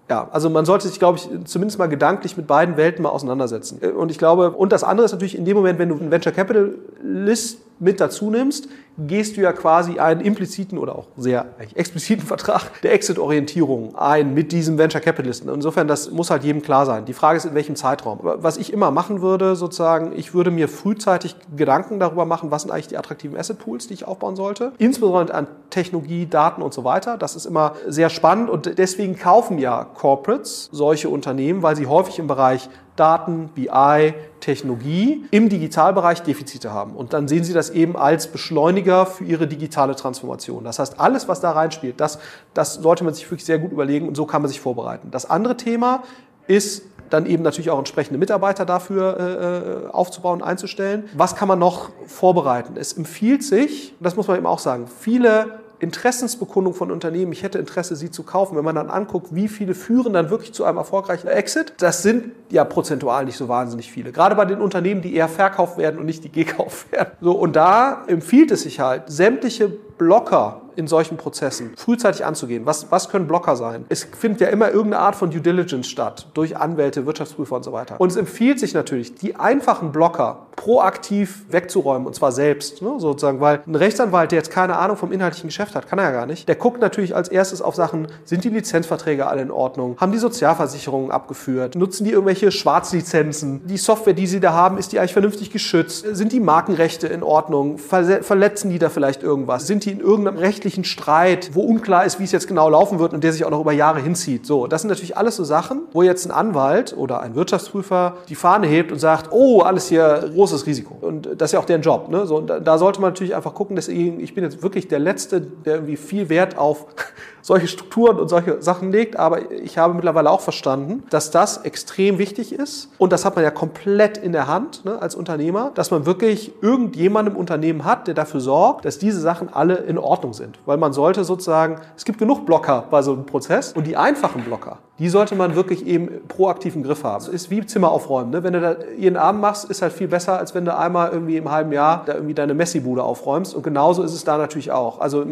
[0.10, 3.80] ja, also man sollte sich, glaube ich, zumindest mal gedanklich mit beiden Welten mal auseinandersetzen.
[3.91, 6.32] Und ich glaube, und das andere ist natürlich in dem Moment, wenn du einen Venture
[6.32, 12.81] Capitalist mit dazu nimmst, gehst du ja quasi einen impliziten oder auch sehr expliziten Vertrag
[12.81, 15.49] der Exit-Orientierung ein mit diesem Venture Capitalisten.
[15.49, 17.05] Insofern, das muss halt jedem klar sein.
[17.05, 18.19] Die Frage ist, in welchem Zeitraum.
[18.21, 22.71] Was ich immer machen würde, sozusagen, ich würde mir frühzeitig Gedanken darüber machen, was sind
[22.71, 24.71] eigentlich die attraktiven Asset Pools, die ich aufbauen sollte.
[24.79, 27.17] Insbesondere an Technologie, Daten und so weiter.
[27.17, 32.17] Das ist immer sehr spannend und deswegen kaufen ja Corporates solche Unternehmen, weil sie häufig
[32.17, 36.95] im Bereich Daten, BI, Technologie im Digitalbereich Defizite haben.
[36.95, 40.63] Und dann sehen Sie das eben als Beschleuniger für Ihre digitale Transformation.
[40.63, 42.19] Das heißt, alles, was da reinspielt, das,
[42.53, 45.10] das sollte man sich wirklich sehr gut überlegen und so kann man sich vorbereiten.
[45.12, 46.03] Das andere Thema
[46.47, 51.05] ist dann eben natürlich auch entsprechende Mitarbeiter dafür äh, aufzubauen, einzustellen.
[51.13, 52.75] Was kann man noch vorbereiten?
[52.75, 57.59] Es empfiehlt sich, das muss man eben auch sagen, viele Interessensbekundung von Unternehmen, ich hätte
[57.59, 58.57] Interesse, sie zu kaufen.
[58.57, 62.31] Wenn man dann anguckt, wie viele führen dann wirklich zu einem erfolgreichen Exit, das sind
[62.49, 64.11] ja prozentual nicht so wahnsinnig viele.
[64.11, 67.11] Gerade bei den Unternehmen, die eher verkauft werden und nicht die gekauft werden.
[67.21, 72.65] So, und da empfiehlt es sich halt, sämtliche Blocker in solchen Prozessen frühzeitig anzugehen.
[72.65, 73.86] Was, was können Blocker sein?
[73.89, 77.73] Es findet ja immer irgendeine Art von Due Diligence statt, durch Anwälte, Wirtschaftsprüfer und so
[77.73, 77.99] weiter.
[77.99, 83.39] Und es empfiehlt sich natürlich, die einfachen Blocker proaktiv wegzuräumen, und zwar selbst, ne, sozusagen,
[83.39, 86.25] weil ein Rechtsanwalt, der jetzt keine Ahnung vom inhaltlichen Geschäft hat, kann er ja gar
[86.25, 90.12] nicht, der guckt natürlich als erstes auf Sachen, sind die Lizenzverträge alle in Ordnung, haben
[90.12, 94.99] die Sozialversicherungen abgeführt, nutzen die irgendwelche Schwarzlizenzen, die Software, die sie da haben, ist die
[94.99, 99.87] eigentlich vernünftig geschützt, sind die Markenrechte in Ordnung, verletzen die da vielleicht irgendwas, sind die
[99.91, 103.34] in irgendeinem rechtlichen Streit, wo unklar ist, wie es jetzt genau laufen wird und der
[103.34, 104.45] sich auch noch über Jahre hinzieht.
[104.45, 108.36] So, das sind natürlich alles so Sachen, wo jetzt ein Anwalt oder ein Wirtschaftsprüfer die
[108.36, 110.97] Fahne hebt und sagt, oh, alles hier großes Risiko.
[111.02, 112.10] Und das ist ja auch deren Job.
[112.10, 112.26] Ne?
[112.26, 115.00] So, und da sollte man natürlich einfach gucken, dass ich, ich bin jetzt wirklich der
[115.00, 116.88] Letzte, der irgendwie viel Wert auf
[117.41, 119.17] solche Strukturen und solche Sachen legt.
[119.17, 122.89] Aber ich habe mittlerweile auch verstanden, dass das extrem wichtig ist.
[122.97, 126.52] Und das hat man ja komplett in der Hand ne, als Unternehmer, dass man wirklich
[126.62, 130.59] irgendjemanden im Unternehmen hat, der dafür sorgt, dass diese Sachen alle in Ordnung sind.
[130.65, 134.43] Weil man sollte sozusagen, es gibt genug Blocker bei so einem Prozess und die einfachen
[134.43, 137.21] Blocker, die sollte man wirklich eben proaktiv im Griff haben.
[137.21, 138.31] Es ist wie Zimmer aufräumen.
[138.31, 138.43] Ne?
[138.43, 141.37] Wenn du da jeden Abend machst, ist halt viel besser, als wenn du einmal irgendwie
[141.37, 143.53] im halben Jahr da irgendwie deine Messi-Bude aufräumst.
[143.53, 144.99] Und genauso ist es da natürlich auch.
[144.99, 145.23] Also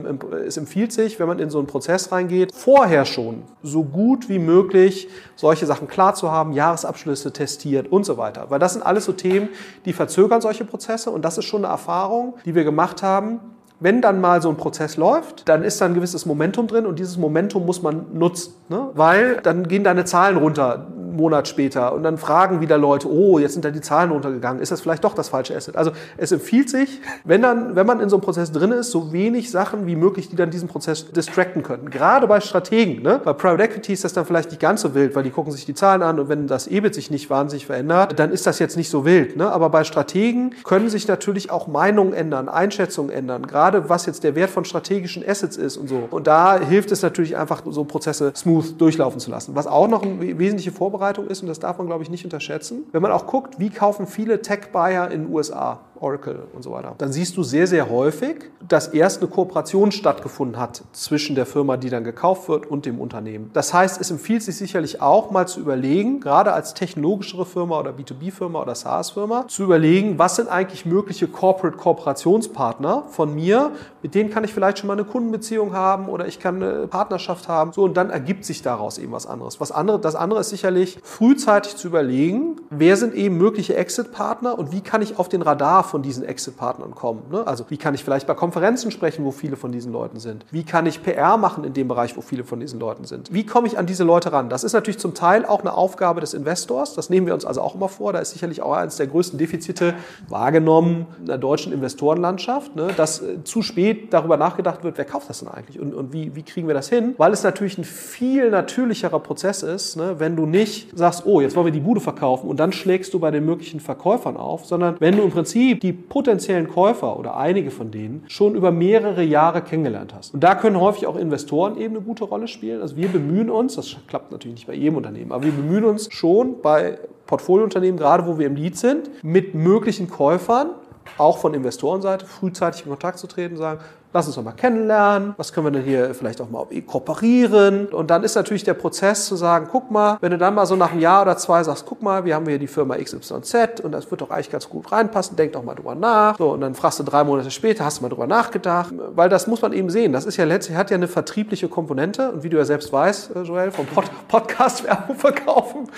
[0.46, 4.40] es empfiehlt sich, wenn man in so einen Prozess reingeht, vorher schon so gut wie
[4.40, 8.46] möglich solche Sachen klar zu haben, Jahresabschlüsse testiert und so weiter.
[8.50, 9.50] Weil das sind alles so Themen,
[9.86, 11.10] die verzögern solche Prozesse.
[11.10, 13.40] Und das ist schon eine Erfahrung, die wir gemacht haben,
[13.80, 17.00] wenn dann mal so ein Prozess läuft, dann ist da ein gewisses Momentum drin und
[17.00, 18.90] dieses Momentum muss man nutzen, ne?
[18.94, 23.40] weil dann gehen deine Zahlen runter einen Monat später und dann fragen wieder Leute, oh,
[23.40, 25.76] jetzt sind da die Zahlen runtergegangen, ist das vielleicht doch das falsche Asset?
[25.76, 29.12] Also es empfiehlt sich, wenn, dann, wenn man in so einem Prozess drin ist, so
[29.12, 31.90] wenig Sachen wie möglich, die dann diesen Prozess distracten könnten.
[31.90, 33.20] Gerade bei Strategen, ne?
[33.24, 35.66] bei Private Equity ist das dann vielleicht nicht ganz so wild, weil die gucken sich
[35.66, 38.78] die Zahlen an und wenn das EBIT sich nicht wahnsinnig verändert, dann ist das jetzt
[38.78, 39.38] nicht so wild.
[39.38, 39.52] Ne?
[39.52, 44.36] Aber bei Strategen können sich natürlich auch Meinungen ändern, Einschätzungen ändern, gerade was jetzt der
[44.36, 46.08] Wert von strategischen Assets ist und so.
[46.10, 49.56] Und da hilft es natürlich einfach, so Prozesse smooth durchlaufen zu lassen.
[49.56, 52.84] Was auch noch eine wesentliche Vorbereitung ist, und das darf man, glaube ich, nicht unterschätzen,
[52.92, 55.80] wenn man auch guckt, wie kaufen viele Tech-Buyer in den USA.
[56.00, 56.96] Oracle und so weiter.
[56.98, 61.78] Dann siehst du sehr, sehr häufig, dass erst eine Kooperation stattgefunden hat zwischen der Firma,
[61.78, 63.52] die dann gekauft wird, und dem Unternehmen.
[63.54, 67.92] Das heißt, es empfiehlt sich sicherlich auch mal zu überlegen, gerade als technologischere Firma oder
[67.92, 74.44] B2B-Firma oder SaaS-Firma, zu überlegen, was sind eigentlich mögliche Corporate-Kooperationspartner von mir, mit denen kann
[74.44, 77.72] ich vielleicht schon mal eine Kundenbeziehung haben oder ich kann eine Partnerschaft haben.
[77.72, 79.60] So, und dann ergibt sich daraus eben was anderes.
[79.60, 84.72] Was andere, das andere ist sicherlich frühzeitig zu überlegen, wer sind eben mögliche Exit-Partner und
[84.72, 87.24] wie kann ich auf den Radar von diesen Exit-Partnern kommen.
[87.32, 87.46] Ne?
[87.46, 90.46] Also wie kann ich vielleicht bei Konferenzen sprechen, wo viele von diesen Leuten sind?
[90.52, 93.34] Wie kann ich PR machen in dem Bereich, wo viele von diesen Leuten sind?
[93.34, 94.50] Wie komme ich an diese Leute ran?
[94.50, 96.94] Das ist natürlich zum Teil auch eine Aufgabe des Investors.
[96.94, 98.14] Das nehmen wir uns also auch immer vor.
[98.14, 99.96] Da ist sicherlich auch eines der größten Defizite
[100.28, 102.90] wahrgenommen in der deutschen Investorenlandschaft, ne?
[102.96, 106.36] dass äh, zu spät darüber nachgedacht wird, wer kauft das denn eigentlich und, und wie,
[106.36, 107.16] wie kriegen wir das hin?
[107.18, 110.16] Weil es natürlich ein viel natürlicherer Prozess ist, ne?
[110.20, 113.20] wenn du nicht sagst, oh, jetzt wollen wir die Bude verkaufen und dann schlägst du
[113.20, 117.72] bei den möglichen Verkäufern auf, sondern wenn du im Prinzip die potenziellen Käufer oder einige
[117.72, 120.34] von denen schon über mehrere Jahre kennengelernt hast.
[120.34, 122.82] Und da können häufig auch Investoren eben eine gute Rolle spielen.
[122.82, 126.08] Also wir bemühen uns, das klappt natürlich nicht bei jedem Unternehmen, aber wir bemühen uns
[126.12, 130.70] schon bei Portfoliounternehmen, gerade wo wir im Lead sind, mit möglichen Käufern
[131.18, 133.80] auch von Investorenseite frühzeitig in Kontakt zu treten sagen,
[134.16, 137.88] lass uns doch mal kennenlernen, was können wir denn hier vielleicht auch mal kooperieren.
[137.88, 140.78] Und dann ist natürlich der Prozess zu sagen, guck mal, wenn du dann mal so
[140.78, 143.92] nach einem Jahr oder zwei sagst, guck mal, wir haben hier die Firma XYZ und
[143.92, 146.38] das wird doch eigentlich ganz gut reinpassen, denk doch mal drüber nach.
[146.38, 149.48] So, und dann fragst du drei Monate später, hast du mal drüber nachgedacht, weil das
[149.48, 150.14] muss man eben sehen.
[150.14, 153.36] Das ist ja letztlich, hat ja eine vertriebliche Komponente und wie du ja selbst weißt,
[153.36, 155.90] äh, Joel, vom Pod Podcast-Werbung verkaufen,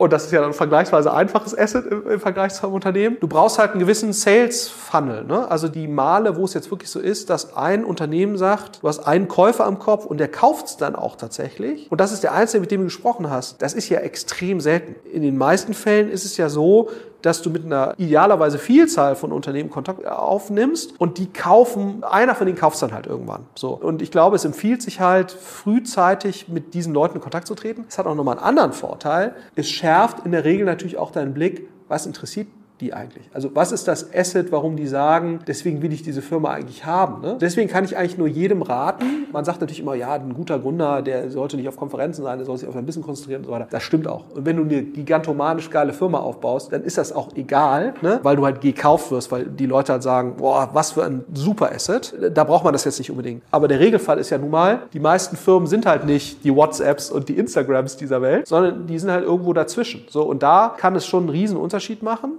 [0.00, 3.18] und das ist ja ein vergleichsweise einfaches Asset im, im Vergleich zum Unternehmen.
[3.20, 5.24] Du brauchst halt einen gewissen Sales-Funnel.
[5.24, 5.46] Ne?
[5.50, 9.00] Also die Male, wo es jetzt wirklich so ist, dass ein Unternehmen sagt, du hast
[9.00, 11.92] einen Käufer am Kopf und der kauft es dann auch tatsächlich.
[11.92, 13.60] Und das ist der Einzige, mit dem du gesprochen hast.
[13.60, 14.94] Das ist ja extrem selten.
[15.12, 16.88] In den meisten Fällen ist es ja so,
[17.22, 22.46] dass du mit einer idealerweise Vielzahl von Unternehmen Kontakt aufnimmst und die kaufen, einer von
[22.46, 23.46] denen kauft dann halt irgendwann.
[23.54, 23.70] So.
[23.70, 27.84] Und ich glaube, es empfiehlt sich halt frühzeitig mit diesen Leuten in Kontakt zu treten.
[27.88, 29.34] Es hat auch nochmal einen anderen Vorteil.
[29.54, 32.48] Es schärft in der Regel natürlich auch deinen Blick, was interessiert
[32.80, 33.24] die eigentlich?
[33.32, 37.20] Also was ist das Asset, warum die sagen, deswegen will ich diese Firma eigentlich haben?
[37.22, 37.36] Ne?
[37.40, 39.26] Deswegen kann ich eigentlich nur jedem raten.
[39.32, 42.46] Man sagt natürlich immer, ja, ein guter Gründer, der sollte nicht auf Konferenzen sein, der
[42.46, 43.68] soll sich auf ein bisschen konzentrieren und so weiter.
[43.70, 44.24] Das stimmt auch.
[44.34, 48.20] Und wenn du eine gigantomanisch geile Firma aufbaust, dann ist das auch egal, ne?
[48.22, 51.72] weil du halt gekauft wirst, weil die Leute halt sagen, boah, was für ein super
[51.72, 52.14] Asset.
[52.34, 53.42] Da braucht man das jetzt nicht unbedingt.
[53.50, 57.10] Aber der Regelfall ist ja nun mal, die meisten Firmen sind halt nicht die WhatsApps
[57.10, 60.02] und die Instagrams dieser Welt, sondern die sind halt irgendwo dazwischen.
[60.08, 62.32] So, und da kann es schon einen riesen Unterschied machen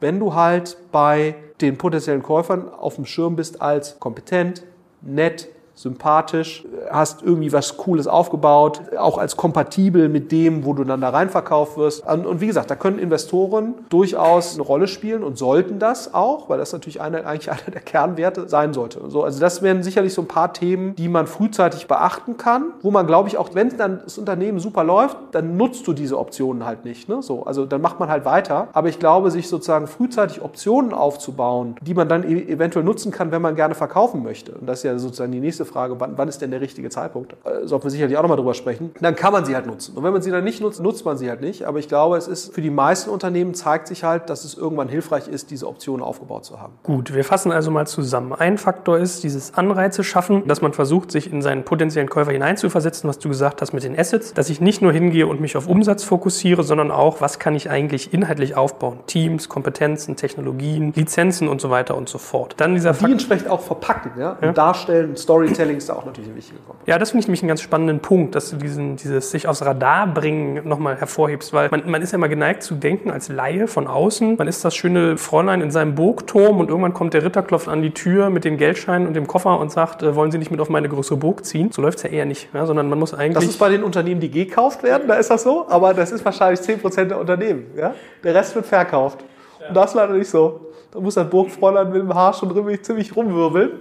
[0.00, 4.62] wenn du halt bei den potenziellen Käufern auf dem Schirm bist als kompetent,
[5.00, 11.00] nett, sympathisch, hast irgendwie was Cooles aufgebaut, auch als kompatibel mit dem, wo du dann
[11.00, 12.04] da rein verkauft wirst.
[12.04, 16.58] Und wie gesagt, da können Investoren durchaus eine Rolle spielen und sollten das auch, weil
[16.58, 19.02] das natürlich eine, eigentlich einer der Kernwerte sein sollte.
[19.08, 22.90] So, also das wären sicherlich so ein paar Themen, die man frühzeitig beachten kann, wo
[22.90, 26.66] man, glaube ich, auch wenn dann das Unternehmen super läuft, dann nutzt du diese Optionen
[26.66, 27.08] halt nicht.
[27.08, 27.22] Ne?
[27.22, 28.66] So, also dann macht man halt weiter.
[28.72, 33.30] Aber ich glaube, sich sozusagen frühzeitig Optionen aufzubauen, die man dann e eventuell nutzen kann,
[33.30, 34.52] wenn man gerne verkaufen möchte.
[34.52, 37.34] Und das ist ja sozusagen die nächste Frage, wann, wann ist denn der richtige Zeitpunkt?
[37.44, 38.90] Äh, sollten wir sicherlich auch nochmal drüber sprechen.
[39.00, 39.96] Dann kann man sie halt nutzen.
[39.96, 41.64] Und wenn man sie dann nicht nutzt, nutzt man sie halt nicht.
[41.64, 44.88] Aber ich glaube, es ist für die meisten Unternehmen zeigt sich halt, dass es irgendwann
[44.88, 46.74] hilfreich ist, diese Optionen aufgebaut zu haben.
[46.82, 48.32] Gut, wir fassen also mal zusammen.
[48.32, 53.08] Ein Faktor ist dieses Anreize schaffen, dass man versucht, sich in seinen potenziellen Käufer hineinzuversetzen,
[53.08, 55.68] was du gesagt hast mit den Assets, dass ich nicht nur hingehe und mich auf
[55.68, 59.00] Umsatz fokussiere, sondern auch, was kann ich eigentlich inhaltlich aufbauen?
[59.06, 62.54] Teams, Kompetenzen, Technologien, Lizenzen und so weiter und so fort.
[62.58, 64.36] Dann dieser die entsprechend auch verpacken, ja?
[64.40, 64.52] ja?
[64.52, 66.90] darstellen, Storytelling Storytelling ist da auch natürlich eine wichtige Komponente.
[66.90, 69.62] Ja, das finde ich nämlich einen ganz spannenden Punkt, dass du diesen, dieses sich aufs
[69.62, 73.66] Radar bringen nochmal hervorhebst, weil man, man ist ja mal geneigt zu denken als Laie
[73.66, 77.42] von außen, man ist das schöne Fräulein in seinem Burgturm und irgendwann kommt der Ritter,
[77.42, 80.38] klopft an die Tür mit den Geldscheinen und dem Koffer und sagt, äh, wollen Sie
[80.38, 81.72] nicht mit auf meine größere Burg ziehen?
[81.72, 83.34] So läuft es ja eher nicht, ja, sondern man muss eigentlich...
[83.34, 86.24] Das ist bei den Unternehmen, die gekauft werden, da ist das so, aber das ist
[86.24, 87.66] wahrscheinlich 10% der Unternehmen.
[87.76, 87.94] Ja?
[88.22, 89.24] Der Rest wird verkauft.
[89.60, 89.68] Ja.
[89.68, 90.67] Und das ist leider nicht so.
[90.90, 92.48] Da muss ein Burgfräulein mit dem Haar schon
[92.82, 93.72] ziemlich, rumwirbeln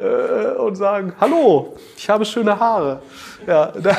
[0.00, 3.00] äh, und sagen, hallo, ich habe schöne Haare.
[3.46, 3.94] Ja, da,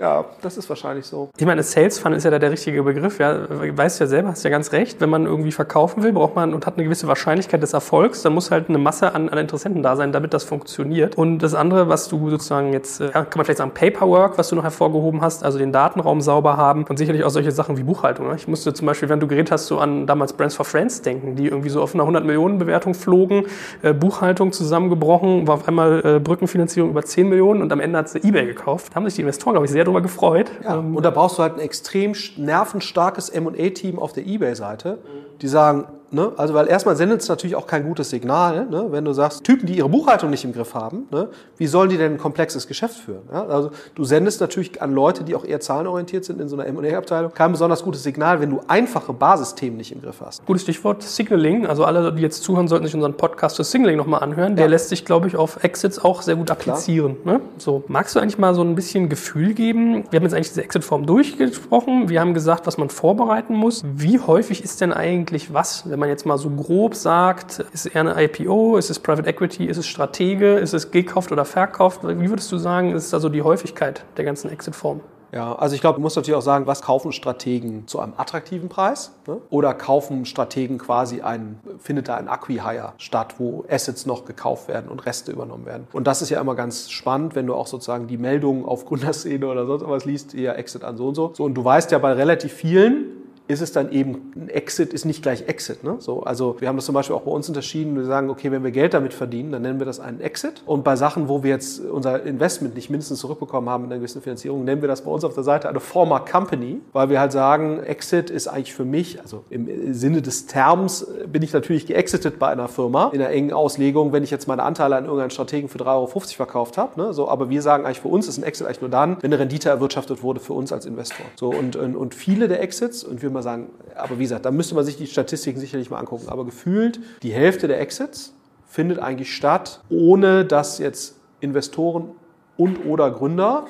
[0.00, 1.28] Ja, das ist wahrscheinlich so.
[1.36, 3.18] Ich meine, Sales Funnel ist ja da der richtige Begriff.
[3.18, 4.98] Ja, weißt ja selber, hast ja ganz recht.
[4.98, 8.32] Wenn man irgendwie verkaufen will, braucht man und hat eine gewisse Wahrscheinlichkeit des Erfolgs, dann
[8.32, 11.18] muss halt eine Masse an, an Interessenten da sein, damit das funktioniert.
[11.18, 14.56] Und das andere, was du sozusagen jetzt, ja, kann man vielleicht sagen, Paperwork, was du
[14.56, 18.28] noch hervorgehoben hast, also den Datenraum sauber haben und sicherlich auch solche Sachen wie Buchhaltung.
[18.28, 18.36] Ne?
[18.36, 21.36] Ich musste zum Beispiel, wenn du geredet hast, so an damals Brands for Friends denken,
[21.36, 23.44] die irgendwie so auf einer 100 Millionen Bewertung flogen,
[23.82, 28.08] äh, Buchhaltung zusammengebrochen, war auf einmal äh, Brückenfinanzierung über 10 Millionen und am Ende hat
[28.08, 28.92] sie eBay gekauft.
[28.92, 30.50] Da haben sich die Investoren, glaube ich, sehr darüber gefreut.
[30.64, 34.98] Ja, ähm, und da brauchst du halt ein extrem nervenstarkes M&A-Team auf der eBay-Seite,
[35.40, 36.32] die sagen, Ne?
[36.36, 38.88] Also, weil erstmal sendet es natürlich auch kein gutes Signal, ne?
[38.90, 41.28] wenn du sagst, Typen, die ihre Buchhaltung nicht im Griff haben, ne?
[41.56, 43.22] wie sollen die denn ein komplexes Geschäft führen?
[43.32, 43.46] Ja?
[43.46, 47.32] Also, du sendest natürlich an Leute, die auch eher zahlenorientiert sind in so einer M&A-Abteilung,
[47.32, 50.44] kein besonders gutes Signal, wenn du einfache Basisthemen nicht im Griff hast.
[50.46, 51.66] Gutes Stichwort Signaling.
[51.66, 54.56] Also, alle, die jetzt zuhören, sollten sich unseren Podcast für Signaling nochmal anhören.
[54.56, 54.70] Der ja.
[54.70, 57.18] lässt sich, glaube ich, auf Exits auch sehr gut applizieren.
[57.24, 57.40] Ne?
[57.58, 60.04] So, magst du eigentlich mal so ein bisschen Gefühl geben?
[60.10, 62.08] Wir haben jetzt eigentlich diese Exit-Form durchgesprochen.
[62.08, 63.84] Wir haben gesagt, was man vorbereiten muss.
[63.94, 67.86] Wie häufig ist denn eigentlich was, wenn man jetzt mal so grob sagt, ist es
[67.86, 72.00] eher eine IPO, ist es Private Equity, ist es Stratege, ist es gekauft oder verkauft?
[72.02, 75.02] Wie würdest du sagen, ist also die Häufigkeit der ganzen Exit-Formen?
[75.32, 78.68] Ja, also ich glaube, du musst natürlich auch sagen, was kaufen Strategen zu einem attraktiven
[78.68, 79.12] Preis?
[79.28, 79.38] Ne?
[79.50, 84.90] Oder kaufen Strategen quasi ein, findet da ein Acquihire statt, wo Assets noch gekauft werden
[84.90, 85.86] und Reste übernommen werden?
[85.92, 89.46] Und das ist ja immer ganz spannend, wenn du auch sozusagen die Meldungen auf Gründerszene
[89.46, 91.30] oder sonst was liest, eher Exit an so und so.
[91.34, 93.19] So, und du weißt ja bei relativ vielen,
[93.50, 95.82] ist es dann eben ein Exit, ist nicht gleich Exit.
[95.82, 95.96] Ne?
[95.98, 97.96] So, also wir haben das zum Beispiel auch bei uns unterschieden.
[97.96, 100.62] Wir sagen, okay, wenn wir Geld damit verdienen, dann nennen wir das einen Exit.
[100.66, 104.22] Und bei Sachen, wo wir jetzt unser Investment nicht mindestens zurückbekommen haben in einer gewissen
[104.22, 107.32] Finanzierung, nennen wir das bei uns auf der Seite eine Former Company, weil wir halt
[107.32, 112.38] sagen, Exit ist eigentlich für mich, also im Sinne des Terms bin ich natürlich geexitet
[112.38, 115.68] bei einer Firma in einer engen Auslegung, wenn ich jetzt meine Anteile an irgendeinen Strategen
[115.68, 117.00] für 3,50 Euro verkauft habe.
[117.00, 117.12] Ne?
[117.12, 119.40] So, aber wir sagen eigentlich, für uns ist ein Exit eigentlich nur dann, wenn eine
[119.40, 121.26] Rendite erwirtschaftet wurde für uns als Investor.
[121.34, 124.74] So, und, und viele der Exits, und wir mal sagen, aber wie gesagt, da müsste
[124.74, 126.28] man sich die Statistiken sicherlich mal angucken.
[126.28, 128.34] Aber gefühlt, die Hälfte der Exits
[128.66, 132.10] findet eigentlich statt, ohne dass jetzt Investoren
[132.56, 133.66] und oder Gründer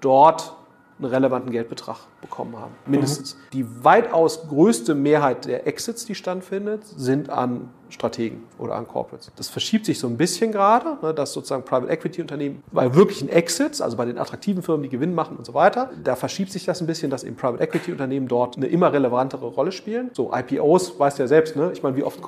[0.00, 0.54] dort
[0.98, 1.98] einen relevanten Geldbetrag
[2.34, 2.74] bekommen haben.
[2.86, 3.34] Mindestens.
[3.34, 3.38] Mhm.
[3.52, 9.30] Die weitaus größte Mehrheit der Exits, die stattfindet, sind an Strategen oder an Corporates.
[9.36, 13.28] Das verschiebt sich so ein bisschen gerade, ne, dass sozusagen Private Equity Unternehmen bei wirklichen
[13.28, 16.64] Exits, also bei den attraktiven Firmen, die Gewinn machen und so weiter, da verschiebt sich
[16.64, 20.10] das ein bisschen, dass eben Private Equity Unternehmen dort eine immer relevantere Rolle spielen.
[20.12, 21.70] So IPOs, weißt du ja selbst, ne?
[21.72, 22.18] Ich meine, wie oft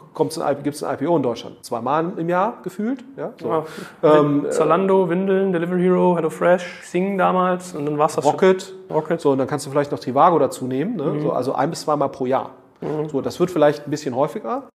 [0.63, 1.65] gibt es ein IPO in Deutschland?
[1.65, 3.33] Zweimal im Jahr gefühlt, ja?
[3.41, 3.49] So.
[3.49, 3.65] ja
[4.05, 8.73] ähm, Zalando, Windeln, Delivery Hero, Hello Fresh, Sing damals und dann war es das Rocket,
[8.91, 9.21] Rocket.
[9.21, 11.05] So, und dann kannst du vielleicht noch Trivago dazu nehmen, ne?
[11.05, 11.23] Mhm.
[11.23, 12.51] So, also ein bis zweimal pro Jahr.
[12.81, 13.09] Mhm.
[13.09, 14.69] So, das wird vielleicht ein bisschen häufiger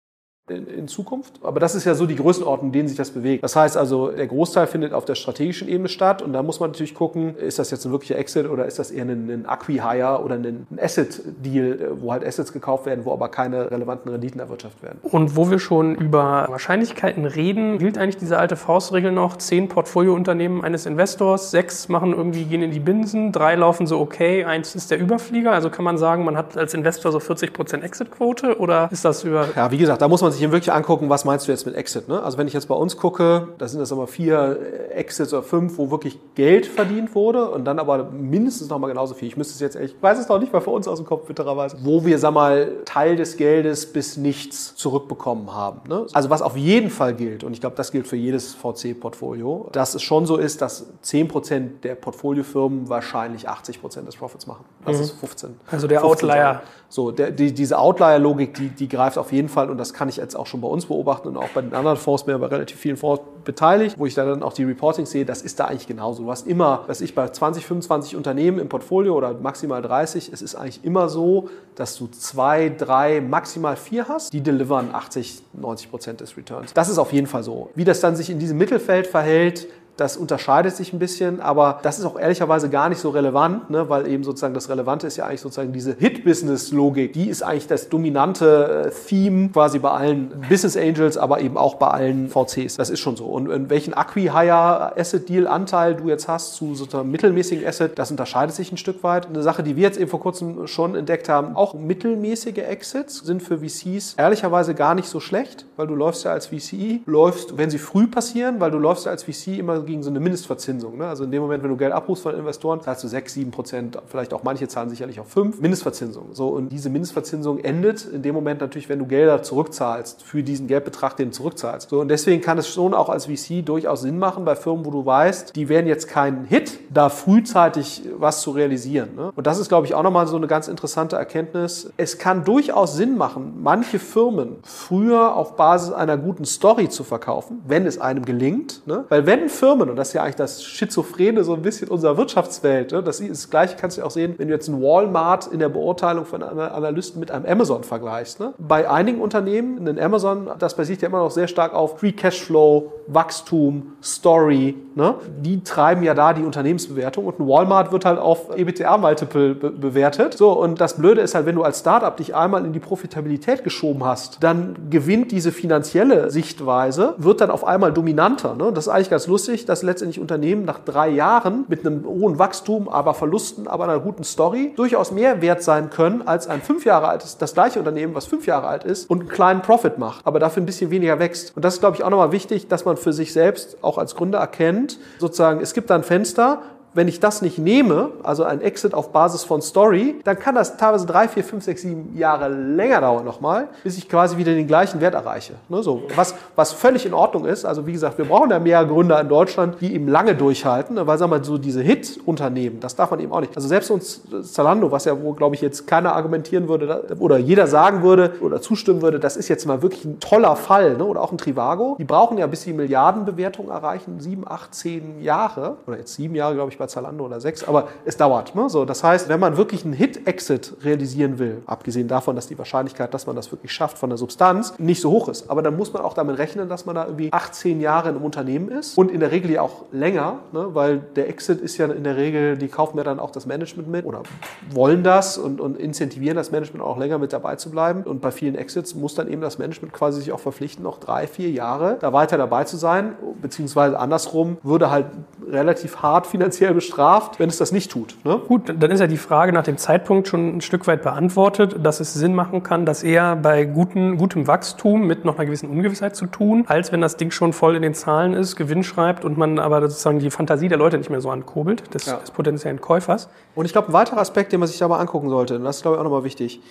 [0.51, 1.39] in, Zukunft.
[1.43, 3.43] Aber das ist ja so die Größenordnung, in denen sich das bewegt.
[3.43, 6.71] Das heißt also, der Großteil findet auf der strategischen Ebene statt und da muss man
[6.71, 10.21] natürlich gucken, ist das jetzt ein wirklicher Exit oder ist das eher ein, ein Acquihire
[10.23, 14.83] oder ein, ein Asset-Deal, wo halt Assets gekauft werden, wo aber keine relevanten Renditen erwirtschaftet
[14.83, 14.99] werden.
[15.03, 20.63] Und wo wir schon über Wahrscheinlichkeiten reden, gilt eigentlich diese alte Faustregel noch, zehn Portfoliounternehmen
[20.63, 24.91] eines Investors, sechs machen irgendwie, gehen in die Binsen, drei laufen so okay, eins ist
[24.91, 25.51] der Überflieger.
[25.51, 29.47] Also kann man sagen, man hat als Investor so 40% Exit-Quote oder ist das über...
[29.55, 31.75] Ja, wie gesagt, da muss man sich hier wirklich angucken, was meinst du jetzt mit
[31.75, 32.07] Exit.
[32.07, 32.21] Ne?
[32.21, 34.59] Also wenn ich jetzt bei uns gucke, da sind das immer vier
[34.91, 39.13] Exits oder fünf, wo wirklich Geld verdient wurde und dann aber mindestens noch mal genauso
[39.13, 39.27] viel.
[39.27, 41.05] Ich müsste es jetzt echt, ich weiß es noch nicht mal für uns aus dem
[41.05, 45.81] Kopf, bittererweise, wo wir, sag mal, Teil des Geldes bis nichts zurückbekommen haben.
[45.87, 46.05] Ne?
[46.13, 49.95] Also was auf jeden Fall gilt, und ich glaube, das gilt für jedes VC-Portfolio, dass
[49.95, 54.65] es schon so ist, dass 10% der Portfoliofirmen wahrscheinlich 80% des Profits machen.
[54.85, 55.03] Das mhm.
[55.03, 55.55] ist 15.
[55.69, 56.61] Also der Outlier.
[56.91, 60.17] So, der, die, diese Outlier-Logik, die, die greift auf jeden Fall und das kann ich
[60.21, 62.77] jetzt auch schon bei uns beobachten und auch bei den anderen Fonds, ja bei relativ
[62.77, 66.23] vielen Fonds beteiligt, wo ich dann auch die Reporting sehe, das ist da eigentlich genauso.
[66.23, 70.41] Du hast immer, dass ich bei 20, 25 Unternehmen im Portfolio oder maximal 30, es
[70.41, 75.89] ist eigentlich immer so, dass du zwei, drei, maximal vier hast, die delivern 80, 90
[75.89, 76.73] Prozent des Returns.
[76.73, 77.69] Das ist auf jeden Fall so.
[77.75, 81.99] Wie das dann sich in diesem Mittelfeld verhält, das unterscheidet sich ein bisschen, aber das
[81.99, 85.25] ist auch ehrlicherweise gar nicht so relevant, ne, weil eben sozusagen das Relevante ist ja
[85.25, 87.13] eigentlich sozusagen diese Hit-Business-Logik.
[87.13, 91.75] Die ist eigentlich das dominante äh, Theme quasi bei allen Business Angels, aber eben auch
[91.75, 92.77] bei allen VCs.
[92.77, 93.25] Das ist schon so.
[93.25, 98.77] Und in welchen Acqui-Hire-Asset-Deal-Anteil du jetzt hast zu sozusagen mittelmäßigen Asset, das unterscheidet sich ein
[98.77, 99.27] Stück weit.
[99.27, 103.43] Eine Sache, die wir jetzt eben vor kurzem schon entdeckt haben, auch mittelmäßige Exits sind
[103.43, 107.69] für VCs ehrlicherweise gar nicht so schlecht, weil du läufst ja als VC, läufst, wenn
[107.69, 110.97] sie früh passieren, weil du läufst ja als VC immer gegen so eine Mindestverzinsung.
[110.97, 111.07] Ne?
[111.07, 113.97] Also in dem Moment, wenn du Geld abrufst von Investoren, zahlst du 6, 7 Prozent,
[114.07, 116.29] vielleicht auch manche zahlen sicherlich auch 5, Mindestverzinsung.
[116.33, 120.67] So, und diese Mindestverzinsung endet in dem Moment natürlich, wenn du Gelder zurückzahlst, für diesen
[120.67, 121.89] Geldbetrag, den du zurückzahlst.
[121.89, 124.91] So, und deswegen kann es schon auch als VC durchaus Sinn machen bei Firmen, wo
[124.91, 129.15] du weißt, die werden jetzt keinen Hit, da frühzeitig was zu realisieren.
[129.15, 129.31] Ne?
[129.35, 131.91] Und das ist, glaube ich, auch nochmal so eine ganz interessante Erkenntnis.
[131.97, 137.61] Es kann durchaus Sinn machen, manche Firmen früher auf Basis einer guten Story zu verkaufen,
[137.67, 138.85] wenn es einem gelingt.
[138.85, 139.05] Ne?
[139.09, 142.91] Weil wenn Firmen, und das ist ja eigentlich das Schizophrene so ein bisschen unserer Wirtschaftswelt,
[142.91, 143.01] ne?
[143.01, 146.25] das, das Gleiche kannst du auch sehen, wenn du jetzt ein Walmart in der Beurteilung
[146.25, 148.39] von Analysten mit einem Amazon vergleichst.
[148.39, 148.53] Ne?
[148.57, 152.91] Bei einigen Unternehmen, ein Amazon, das basiert ja immer noch sehr stark auf Free Cashflow,
[153.07, 154.75] Wachstum, Story.
[154.95, 155.15] Ne?
[155.39, 160.37] Die treiben ja da die Unternehmensbewertung und ein Walmart wird halt auf EBTA-Multiple be bewertet.
[160.37, 163.63] So, und das Blöde ist halt, wenn du als Startup dich einmal in die Profitabilität
[163.63, 168.55] geschoben hast, dann gewinnt diese finanzielle Sichtweise, wird dann auf einmal dominanter.
[168.55, 168.71] Ne?
[168.73, 172.89] Das ist eigentlich ganz lustig, dass letztendlich Unternehmen nach drei Jahren mit einem hohen Wachstum,
[172.89, 177.07] aber Verlusten, aber einer guten Story durchaus mehr wert sein können als ein fünf Jahre
[177.07, 180.39] altes, das gleiche Unternehmen, was fünf Jahre alt ist und einen kleinen Profit macht, aber
[180.39, 181.55] dafür ein bisschen weniger wächst.
[181.55, 184.15] Und das ist, glaube ich, auch nochmal wichtig, dass man für sich selbst auch als
[184.15, 186.61] Gründer erkennt, sozusagen, es gibt da ein Fenster,
[186.93, 190.77] wenn ich das nicht nehme, also ein Exit auf Basis von Story, dann kann das
[190.77, 194.67] teilweise drei, vier, fünf, sechs, sieben Jahre länger dauern nochmal, bis ich quasi wieder den
[194.67, 195.53] gleichen Wert erreiche.
[195.69, 197.65] Ne, so, was, was völlig in Ordnung ist.
[197.65, 201.17] Also wie gesagt, wir brauchen ja mehr Gründer in Deutschland, die eben lange durchhalten, weil
[201.17, 203.55] sagen wir mal so diese Hit-Unternehmen, das darf man eben auch nicht.
[203.55, 204.21] Also selbst uns
[204.51, 208.61] Zalando, was ja, wo glaube ich jetzt keiner argumentieren würde oder jeder sagen würde oder
[208.61, 211.05] zustimmen würde, das ist jetzt mal wirklich ein toller Fall, ne?
[211.05, 215.77] oder auch ein Trivago, die brauchen ja, bis sie Milliardenbewertung erreichen, sieben, acht, zehn Jahre
[215.87, 218.55] oder jetzt sieben Jahre, glaube ich, bei Zalando oder sechs, aber es dauert.
[218.55, 218.69] Ne?
[218.69, 223.13] So, das heißt, wenn man wirklich einen Hit-Exit realisieren will, abgesehen davon, dass die Wahrscheinlichkeit,
[223.13, 225.93] dass man das wirklich schafft von der Substanz, nicht so hoch ist, aber dann muss
[225.93, 229.19] man auch damit rechnen, dass man da irgendwie 18 Jahre einem Unternehmen ist und in
[229.19, 230.69] der Regel ja auch länger, ne?
[230.73, 233.87] weil der Exit ist ja in der Regel, die kaufen ja dann auch das Management
[233.87, 234.23] mit oder
[234.71, 238.03] wollen das und, und incentivieren das Management auch länger mit dabei zu bleiben.
[238.03, 241.27] Und bei vielen Exits muss dann eben das Management quasi sich auch verpflichten, noch drei,
[241.27, 245.05] vier Jahre da weiter dabei zu sein, beziehungsweise andersrum würde halt
[245.47, 248.15] relativ hart finanziell bestraft, wenn es das nicht tut.
[248.23, 248.39] Ne?
[248.47, 251.99] Gut, dann ist ja die Frage nach dem Zeitpunkt schon ein Stück weit beantwortet, dass
[251.99, 256.15] es Sinn machen kann, das eher bei guten, gutem Wachstum mit noch einer gewissen Ungewissheit
[256.15, 259.37] zu tun, als wenn das Ding schon voll in den Zahlen ist, Gewinn schreibt und
[259.37, 262.17] man aber sozusagen die Fantasie der Leute nicht mehr so ankurbelt, des, ja.
[262.17, 263.29] des potenziellen Käufers.
[263.55, 265.77] Und ich glaube, ein weiterer Aspekt, den man sich da mal angucken sollte, und das
[265.77, 266.61] ist glaube ich auch nochmal wichtig,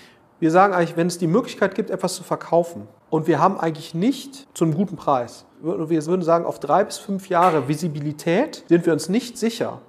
[0.40, 3.94] wir sagen eigentlich, wenn es die Möglichkeit gibt, etwas zu verkaufen und wir haben eigentlich
[3.94, 8.86] nicht zu einem guten Preis, wir würden sagen, auf drei bis fünf Jahre Visibilität sind
[8.86, 9.80] wir uns nicht sicher,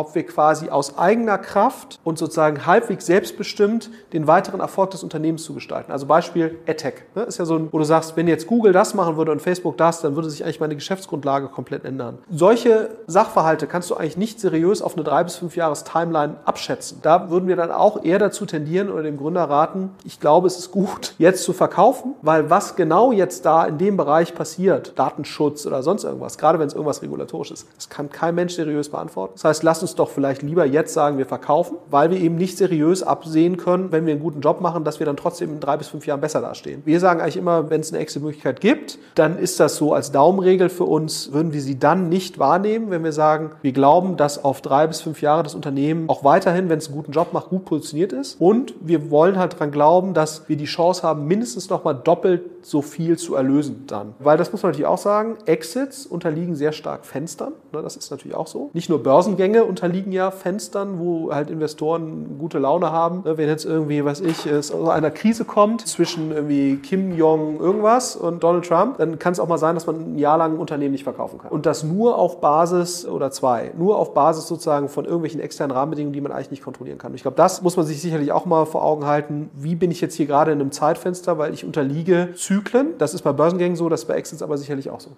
[0.00, 5.44] ob wir quasi aus eigener Kraft und sozusagen halbwegs selbstbestimmt den weiteren Erfolg des Unternehmens
[5.44, 5.92] zu gestalten.
[5.92, 6.94] Also Beispiel AdTech.
[7.14, 7.22] Ne?
[7.24, 9.76] Ist ja so, ein, wo du sagst, wenn jetzt Google das machen würde und Facebook
[9.76, 12.18] das, dann würde sich eigentlich meine Geschäftsgrundlage komplett ändern.
[12.30, 17.00] Solche Sachverhalte kannst du eigentlich nicht seriös auf eine drei bis fünf Jahres Timeline abschätzen.
[17.02, 20.56] Da würden wir dann auch eher dazu tendieren oder dem Gründer raten, ich glaube, es
[20.56, 25.66] ist gut, jetzt zu verkaufen, weil was genau jetzt da in dem Bereich passiert, Datenschutz
[25.66, 29.34] oder sonst irgendwas, gerade wenn es irgendwas regulatorisch ist, das kann kein Mensch seriös beantworten.
[29.34, 32.56] Das heißt, lass uns doch vielleicht lieber jetzt sagen, wir verkaufen, weil wir eben nicht
[32.56, 35.76] seriös absehen können, wenn wir einen guten Job machen, dass wir dann trotzdem in drei
[35.76, 36.82] bis fünf Jahren besser dastehen.
[36.84, 40.68] Wir sagen eigentlich immer, wenn es eine Exit-Möglichkeit gibt, dann ist das so als Daumenregel
[40.68, 44.60] für uns, würden wir sie dann nicht wahrnehmen, wenn wir sagen, wir glauben, dass auf
[44.60, 47.64] drei bis fünf Jahre das Unternehmen auch weiterhin, wenn es einen guten Job macht, gut
[47.64, 48.40] positioniert ist.
[48.40, 52.82] Und wir wollen halt daran glauben, dass wir die Chance haben, mindestens nochmal doppelt so
[52.82, 54.14] viel zu erlösen dann.
[54.18, 57.52] Weil das muss man natürlich auch sagen, Exits unterliegen sehr stark Fenstern.
[57.72, 58.70] Ne, das ist natürlich auch so.
[58.72, 63.22] Nicht nur Börsengänge unterliegen ja Fenstern, wo halt Investoren gute Laune haben.
[63.24, 67.58] Ne, wenn jetzt irgendwie, was ich, es aus einer Krise kommt zwischen irgendwie Kim Jong
[67.58, 70.54] irgendwas und Donald Trump, dann kann es auch mal sein, dass man ein Jahr lang
[70.54, 71.50] ein Unternehmen nicht verkaufen kann.
[71.50, 76.12] Und das nur auf Basis oder zwei, nur auf Basis sozusagen von irgendwelchen externen Rahmenbedingungen,
[76.12, 77.14] die man eigentlich nicht kontrollieren kann.
[77.14, 79.48] ich glaube, das muss man sich sicherlich auch mal vor Augen halten.
[79.54, 82.98] Wie bin ich jetzt hier gerade in einem Zeitfenster, weil ich unterliege Zyklen.
[82.98, 85.10] Das ist bei Börsengängen so, das ist bei Exits aber sicherlich auch so.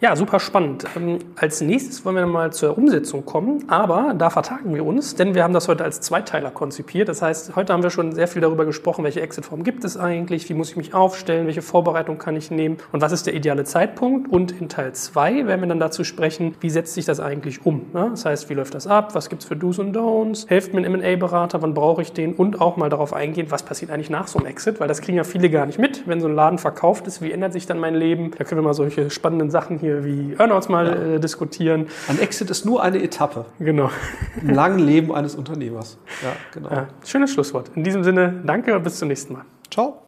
[0.00, 0.84] Ja, super spannend.
[0.94, 5.34] Ähm, als nächstes wollen wir mal zur Umsetzung kommen, aber da vertagen wir uns, denn
[5.34, 7.08] wir haben das heute als Zweiteiler konzipiert.
[7.08, 10.48] Das heißt, heute haben wir schon sehr viel darüber gesprochen, welche Exitform gibt es eigentlich,
[10.48, 13.64] wie muss ich mich aufstellen, welche Vorbereitung kann ich nehmen und was ist der ideale
[13.64, 14.30] Zeitpunkt.
[14.30, 17.86] Und in Teil 2 werden wir dann dazu sprechen, wie setzt sich das eigentlich um.
[17.92, 20.86] Das heißt, wie läuft das ab, was gibt es für Do's und Don'ts, hilft mir
[20.86, 24.28] ein M&A-Berater, wann brauche ich den und auch mal darauf eingehen, was passiert eigentlich nach
[24.28, 26.58] so einem Exit, weil das kriegen ja viele gar nicht mit, wenn so ein Laden
[26.58, 28.30] verkauft ist, wie ändert sich dann mein Leben.
[28.38, 31.14] Da können wir mal solche spannenden Sachen hier hier wie Earnouts mal ja.
[31.14, 31.86] äh, diskutieren.
[32.08, 33.46] Ein Exit ist nur eine Etappe.
[33.58, 33.90] Genau.
[34.40, 35.98] Im langen Leben eines Unternehmers.
[36.22, 36.70] Ja, genau.
[36.70, 37.70] Ja, schönes Schlusswort.
[37.74, 39.44] In diesem Sinne, danke und bis zum nächsten Mal.
[39.70, 40.02] Ciao.